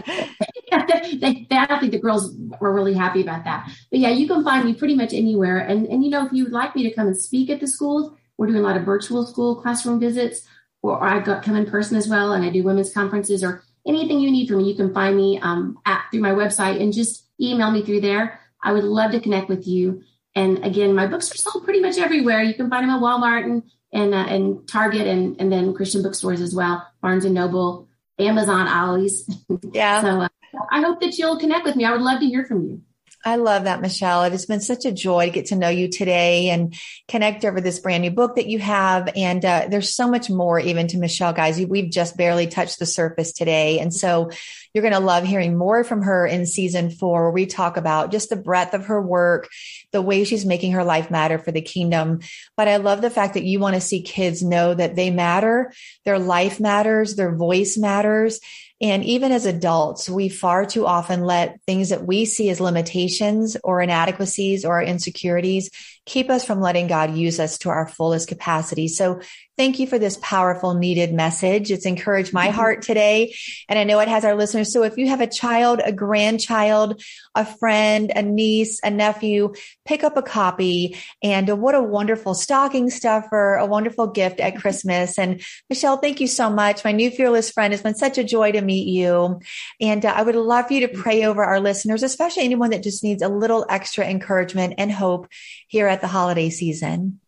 they, 1.03 1.47
they, 1.49 1.55
I 1.55 1.65
don't 1.65 1.79
think 1.79 1.91
the 1.91 1.99
girls 1.99 2.35
were 2.59 2.73
really 2.73 2.93
happy 2.93 3.21
about 3.21 3.43
that. 3.45 3.69
But 3.89 3.99
yeah, 3.99 4.09
you 4.09 4.27
can 4.27 4.43
find 4.43 4.65
me 4.65 4.73
pretty 4.73 4.95
much 4.95 5.13
anywhere. 5.13 5.57
And, 5.57 5.87
and 5.87 6.03
you 6.03 6.09
know, 6.09 6.25
if 6.25 6.33
you 6.33 6.45
would 6.45 6.53
like 6.53 6.75
me 6.75 6.83
to 6.83 6.93
come 6.93 7.07
and 7.07 7.17
speak 7.17 7.49
at 7.49 7.59
the 7.59 7.67
schools, 7.67 8.11
we're 8.37 8.47
doing 8.47 8.59
a 8.59 8.63
lot 8.63 8.77
of 8.77 8.83
virtual 8.83 9.25
school 9.25 9.61
classroom 9.61 9.99
visits, 9.99 10.47
or 10.81 11.01
I 11.03 11.19
got 11.19 11.43
come 11.43 11.55
in 11.55 11.69
person 11.69 11.97
as 11.97 12.07
well, 12.07 12.33
and 12.33 12.43
I 12.43 12.49
do 12.49 12.63
women's 12.63 12.93
conferences 12.93 13.43
or 13.43 13.63
anything 13.85 14.19
you 14.19 14.31
need 14.31 14.47
from 14.47 14.57
me. 14.57 14.69
You 14.69 14.75
can 14.75 14.93
find 14.93 15.15
me 15.15 15.39
um, 15.41 15.77
at 15.85 16.05
through 16.11 16.21
my 16.21 16.31
website 16.31 16.81
and 16.81 16.91
just 16.93 17.25
email 17.39 17.71
me 17.71 17.83
through 17.83 18.01
there. 18.01 18.39
I 18.63 18.73
would 18.73 18.83
love 18.83 19.11
to 19.11 19.19
connect 19.19 19.49
with 19.49 19.67
you. 19.67 20.03
And 20.35 20.63
again, 20.63 20.95
my 20.95 21.07
books 21.07 21.31
are 21.31 21.37
sold 21.37 21.65
pretty 21.65 21.81
much 21.81 21.97
everywhere. 21.97 22.41
You 22.41 22.53
can 22.53 22.69
find 22.69 22.83
them 22.83 22.95
at 22.95 23.01
Walmart 23.01 23.43
and 23.43 23.63
and, 23.93 24.13
uh, 24.13 24.25
and 24.29 24.67
Target 24.67 25.05
and 25.05 25.39
and 25.39 25.51
then 25.51 25.73
Christian 25.73 26.01
bookstores 26.01 26.41
as 26.41 26.55
well, 26.55 26.87
Barnes 27.01 27.25
and 27.25 27.35
Noble, 27.35 27.89
Amazon 28.17 28.67
always. 28.67 29.29
Yeah. 29.73 30.01
so 30.01 30.21
uh, 30.21 30.27
I 30.69 30.81
hope 30.81 31.01
that 31.01 31.17
you'll 31.17 31.39
connect 31.39 31.65
with 31.65 31.75
me. 31.75 31.85
I 31.85 31.91
would 31.91 32.01
love 32.01 32.19
to 32.19 32.25
hear 32.25 32.45
from 32.45 32.63
you. 32.63 32.81
I 33.23 33.35
love 33.35 33.65
that, 33.65 33.81
Michelle. 33.81 34.23
It 34.23 34.31
has 34.31 34.47
been 34.47 34.61
such 34.61 34.83
a 34.83 34.91
joy 34.91 35.27
to 35.27 35.31
get 35.31 35.45
to 35.47 35.55
know 35.55 35.69
you 35.69 35.89
today 35.89 36.49
and 36.49 36.73
connect 37.07 37.45
over 37.45 37.61
this 37.61 37.77
brand 37.77 38.01
new 38.01 38.09
book 38.09 38.35
that 38.35 38.47
you 38.47 38.57
have. 38.57 39.09
And 39.15 39.45
uh, 39.45 39.67
there's 39.69 39.93
so 39.93 40.09
much 40.09 40.29
more 40.29 40.59
even 40.59 40.87
to 40.87 40.97
Michelle, 40.97 41.31
guys. 41.31 41.63
We've 41.63 41.91
just 41.91 42.17
barely 42.17 42.47
touched 42.47 42.79
the 42.79 42.87
surface 42.87 43.31
today. 43.31 43.79
And 43.79 43.93
so 43.93 44.31
you're 44.73 44.81
going 44.81 44.93
to 44.93 44.99
love 44.99 45.23
hearing 45.23 45.55
more 45.55 45.83
from 45.83 46.01
her 46.01 46.25
in 46.25 46.47
season 46.47 46.89
four, 46.89 47.23
where 47.23 47.31
we 47.31 47.45
talk 47.45 47.77
about 47.77 48.11
just 48.11 48.29
the 48.29 48.35
breadth 48.35 48.73
of 48.73 48.85
her 48.85 48.99
work, 48.99 49.49
the 49.91 50.01
way 50.01 50.23
she's 50.23 50.45
making 50.45 50.71
her 50.71 50.83
life 50.83 51.11
matter 51.11 51.37
for 51.37 51.51
the 51.51 51.61
kingdom. 51.61 52.21
But 52.57 52.69
I 52.69 52.77
love 52.77 53.01
the 53.01 53.11
fact 53.11 53.35
that 53.35 53.43
you 53.43 53.59
want 53.59 53.75
to 53.75 53.81
see 53.81 54.01
kids 54.01 54.41
know 54.41 54.73
that 54.73 54.95
they 54.95 55.11
matter, 55.11 55.73
their 56.05 56.17
life 56.17 56.59
matters, 56.59 57.15
their 57.15 57.35
voice 57.35 57.77
matters 57.77 58.39
and 58.81 59.05
even 59.05 59.31
as 59.31 59.45
adults, 59.45 60.09
we 60.09 60.27
far 60.27 60.65
too 60.65 60.87
often 60.87 61.21
let 61.21 61.59
things 61.67 61.89
that 61.89 62.05
we 62.05 62.25
see 62.25 62.49
as 62.49 62.59
limitations 62.59 63.55
or 63.63 63.81
inadequacies 63.81 64.65
or 64.65 64.81
insecurities 64.81 65.69
keep 66.05 66.29
us 66.29 66.43
from 66.43 66.61
letting 66.61 66.87
God 66.87 67.15
use 67.15 67.39
us 67.39 67.59
to 67.59 67.69
our 67.69 67.87
fullest 67.87 68.27
capacity. 68.27 68.87
So 68.87 69.21
thank 69.55 69.77
you 69.77 69.85
for 69.85 69.99
this 69.99 70.17
powerful, 70.21 70.73
needed 70.73 71.13
message. 71.13 71.69
It's 71.69 71.85
encouraged 71.85 72.33
my 72.33 72.47
mm-hmm. 72.47 72.55
heart 72.55 72.81
today. 72.81 73.35
And 73.69 73.77
I 73.77 73.83
know 73.83 73.99
it 73.99 74.07
has 74.07 74.25
our 74.25 74.35
listeners. 74.35 74.73
So 74.73 74.81
if 74.81 74.97
you 74.97 75.07
have 75.09 75.21
a 75.21 75.27
child, 75.27 75.81
a 75.83 75.91
grandchild, 75.91 77.03
a 77.35 77.45
friend, 77.45 78.11
a 78.15 78.23
niece, 78.23 78.79
a 78.83 78.89
nephew, 78.89 79.53
pick 79.85 80.03
up 80.03 80.17
a 80.17 80.23
copy. 80.23 80.97
And 81.21 81.61
what 81.61 81.75
a 81.75 81.81
wonderful 81.83 82.33
stocking 82.33 82.89
stuffer, 82.89 83.55
a 83.55 83.67
wonderful 83.67 84.07
gift 84.07 84.39
at 84.39 84.57
Christmas. 84.57 85.19
And 85.19 85.41
Michelle, 85.69 85.97
thank 85.97 86.19
you 86.19 86.27
so 86.27 86.49
much. 86.49 86.83
My 86.83 86.91
new 86.91 87.11
fearless 87.11 87.51
friend 87.51 87.73
has 87.73 87.83
been 87.83 87.95
such 87.95 88.17
a 88.17 88.23
joy 88.23 88.53
to 88.53 88.61
meet 88.61 88.87
you. 88.87 89.39
And 89.79 90.03
uh, 90.03 90.13
I 90.15 90.23
would 90.23 90.35
love 90.35 90.67
for 90.67 90.73
you 90.73 90.87
to 90.87 90.97
pray 90.97 91.25
over 91.25 91.43
our 91.43 91.59
listeners, 91.59 92.01
especially 92.01 92.43
anyone 92.43 92.71
that 92.71 92.83
just 92.83 93.03
needs 93.03 93.21
a 93.21 93.29
little 93.29 93.67
extra 93.69 94.07
encouragement 94.07 94.75
and 94.79 94.91
hope 94.91 95.27
here 95.67 95.90
at 95.91 96.01
the 96.01 96.07
holiday 96.07 96.49
season. 96.49 97.19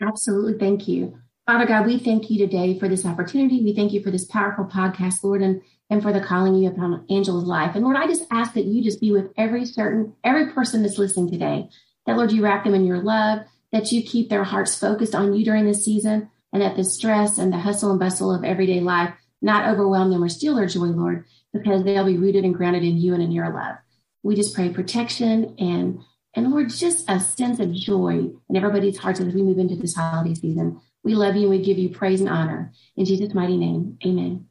Absolutely. 0.00 0.58
Thank 0.58 0.86
you. 0.88 1.18
Father 1.46 1.66
God, 1.66 1.86
we 1.86 1.98
thank 1.98 2.28
you 2.28 2.38
today 2.38 2.78
for 2.78 2.88
this 2.88 3.06
opportunity. 3.06 3.64
We 3.64 3.74
thank 3.74 3.92
you 3.92 4.02
for 4.02 4.10
this 4.10 4.26
powerful 4.26 4.66
podcast, 4.66 5.24
Lord, 5.24 5.40
and, 5.40 5.62
and 5.88 6.02
for 6.02 6.12
the 6.12 6.20
calling 6.20 6.54
you 6.54 6.68
upon 6.68 7.06
Angela's 7.08 7.44
life. 7.44 7.74
And 7.74 7.84
Lord, 7.84 7.96
I 7.96 8.06
just 8.06 8.26
ask 8.30 8.52
that 8.52 8.66
you 8.66 8.84
just 8.84 9.00
be 9.00 9.12
with 9.12 9.32
every 9.38 9.64
certain, 9.64 10.14
every 10.22 10.52
person 10.52 10.82
that's 10.82 10.98
listening 10.98 11.30
today. 11.30 11.70
That 12.04 12.16
Lord, 12.16 12.32
you 12.32 12.44
wrap 12.44 12.64
them 12.64 12.74
in 12.74 12.84
your 12.84 13.02
love, 13.02 13.40
that 13.72 13.90
you 13.92 14.02
keep 14.02 14.28
their 14.28 14.44
hearts 14.44 14.78
focused 14.78 15.14
on 15.14 15.32
you 15.32 15.44
during 15.44 15.64
this 15.64 15.84
season, 15.84 16.28
and 16.52 16.62
that 16.62 16.76
the 16.76 16.84
stress 16.84 17.38
and 17.38 17.52
the 17.52 17.58
hustle 17.58 17.90
and 17.90 18.00
bustle 18.00 18.34
of 18.34 18.44
everyday 18.44 18.80
life 18.80 19.14
not 19.40 19.68
overwhelm 19.68 20.10
them 20.10 20.22
or 20.22 20.28
steal 20.28 20.54
their 20.54 20.66
joy, 20.66 20.86
Lord, 20.86 21.24
because 21.52 21.84
they'll 21.84 22.04
be 22.04 22.18
rooted 22.18 22.44
and 22.44 22.54
grounded 22.54 22.84
in 22.84 22.96
you 22.96 23.14
and 23.14 23.22
in 23.22 23.32
your 23.32 23.52
love. 23.52 23.76
We 24.22 24.34
just 24.34 24.54
pray 24.54 24.68
protection 24.68 25.54
and 25.58 26.00
and 26.34 26.50
Lord, 26.50 26.70
just 26.70 27.08
a 27.08 27.18
sense 27.18 27.58
of 27.60 27.72
joy 27.72 28.30
in 28.48 28.56
everybody's 28.56 28.98
hearts 28.98 29.20
as 29.20 29.34
we 29.34 29.42
move 29.42 29.58
into 29.58 29.76
this 29.76 29.94
holiday 29.94 30.34
season. 30.34 30.80
We 31.02 31.14
love 31.14 31.36
you 31.36 31.42
and 31.42 31.50
we 31.50 31.62
give 31.62 31.78
you 31.78 31.90
praise 31.90 32.20
and 32.20 32.28
honor. 32.28 32.72
In 32.96 33.04
Jesus' 33.04 33.34
mighty 33.34 33.56
name, 33.56 33.98
amen. 34.04 34.46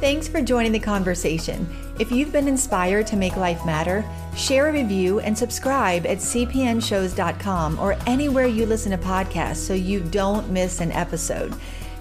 Thanks 0.00 0.26
for 0.26 0.40
joining 0.40 0.72
the 0.72 0.78
conversation. 0.78 1.68
If 1.98 2.10
you've 2.10 2.32
been 2.32 2.48
inspired 2.48 3.06
to 3.08 3.16
make 3.16 3.36
life 3.36 3.66
matter, 3.66 4.02
share 4.34 4.68
a 4.68 4.72
review 4.72 5.20
and 5.20 5.36
subscribe 5.36 6.06
at 6.06 6.18
cpnshows.com 6.18 7.78
or 7.78 7.98
anywhere 8.06 8.46
you 8.46 8.64
listen 8.64 8.92
to 8.92 8.98
podcasts 8.98 9.56
so 9.56 9.74
you 9.74 10.00
don't 10.00 10.48
miss 10.50 10.80
an 10.80 10.90
episode. 10.92 11.54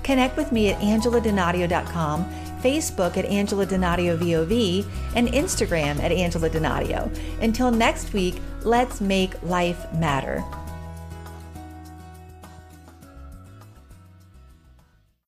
Connect 0.03 0.37
with 0.37 0.53
me 0.53 0.69
at 0.69 0.79
angeladonadio.com, 0.79 2.48
Facebook 2.61 3.17
at 3.17 3.25
Angela 3.25 3.65
Donadio 3.65 4.17
VOV, 4.17 4.85
and 5.15 5.27
Instagram 5.29 5.99
at 5.99 6.11
Angela 6.11 6.49
Donadio. 6.49 7.09
Until 7.41 7.71
next 7.71 8.13
week, 8.13 8.35
let's 8.63 9.01
make 9.01 9.41
life 9.43 9.91
matter. 9.93 10.43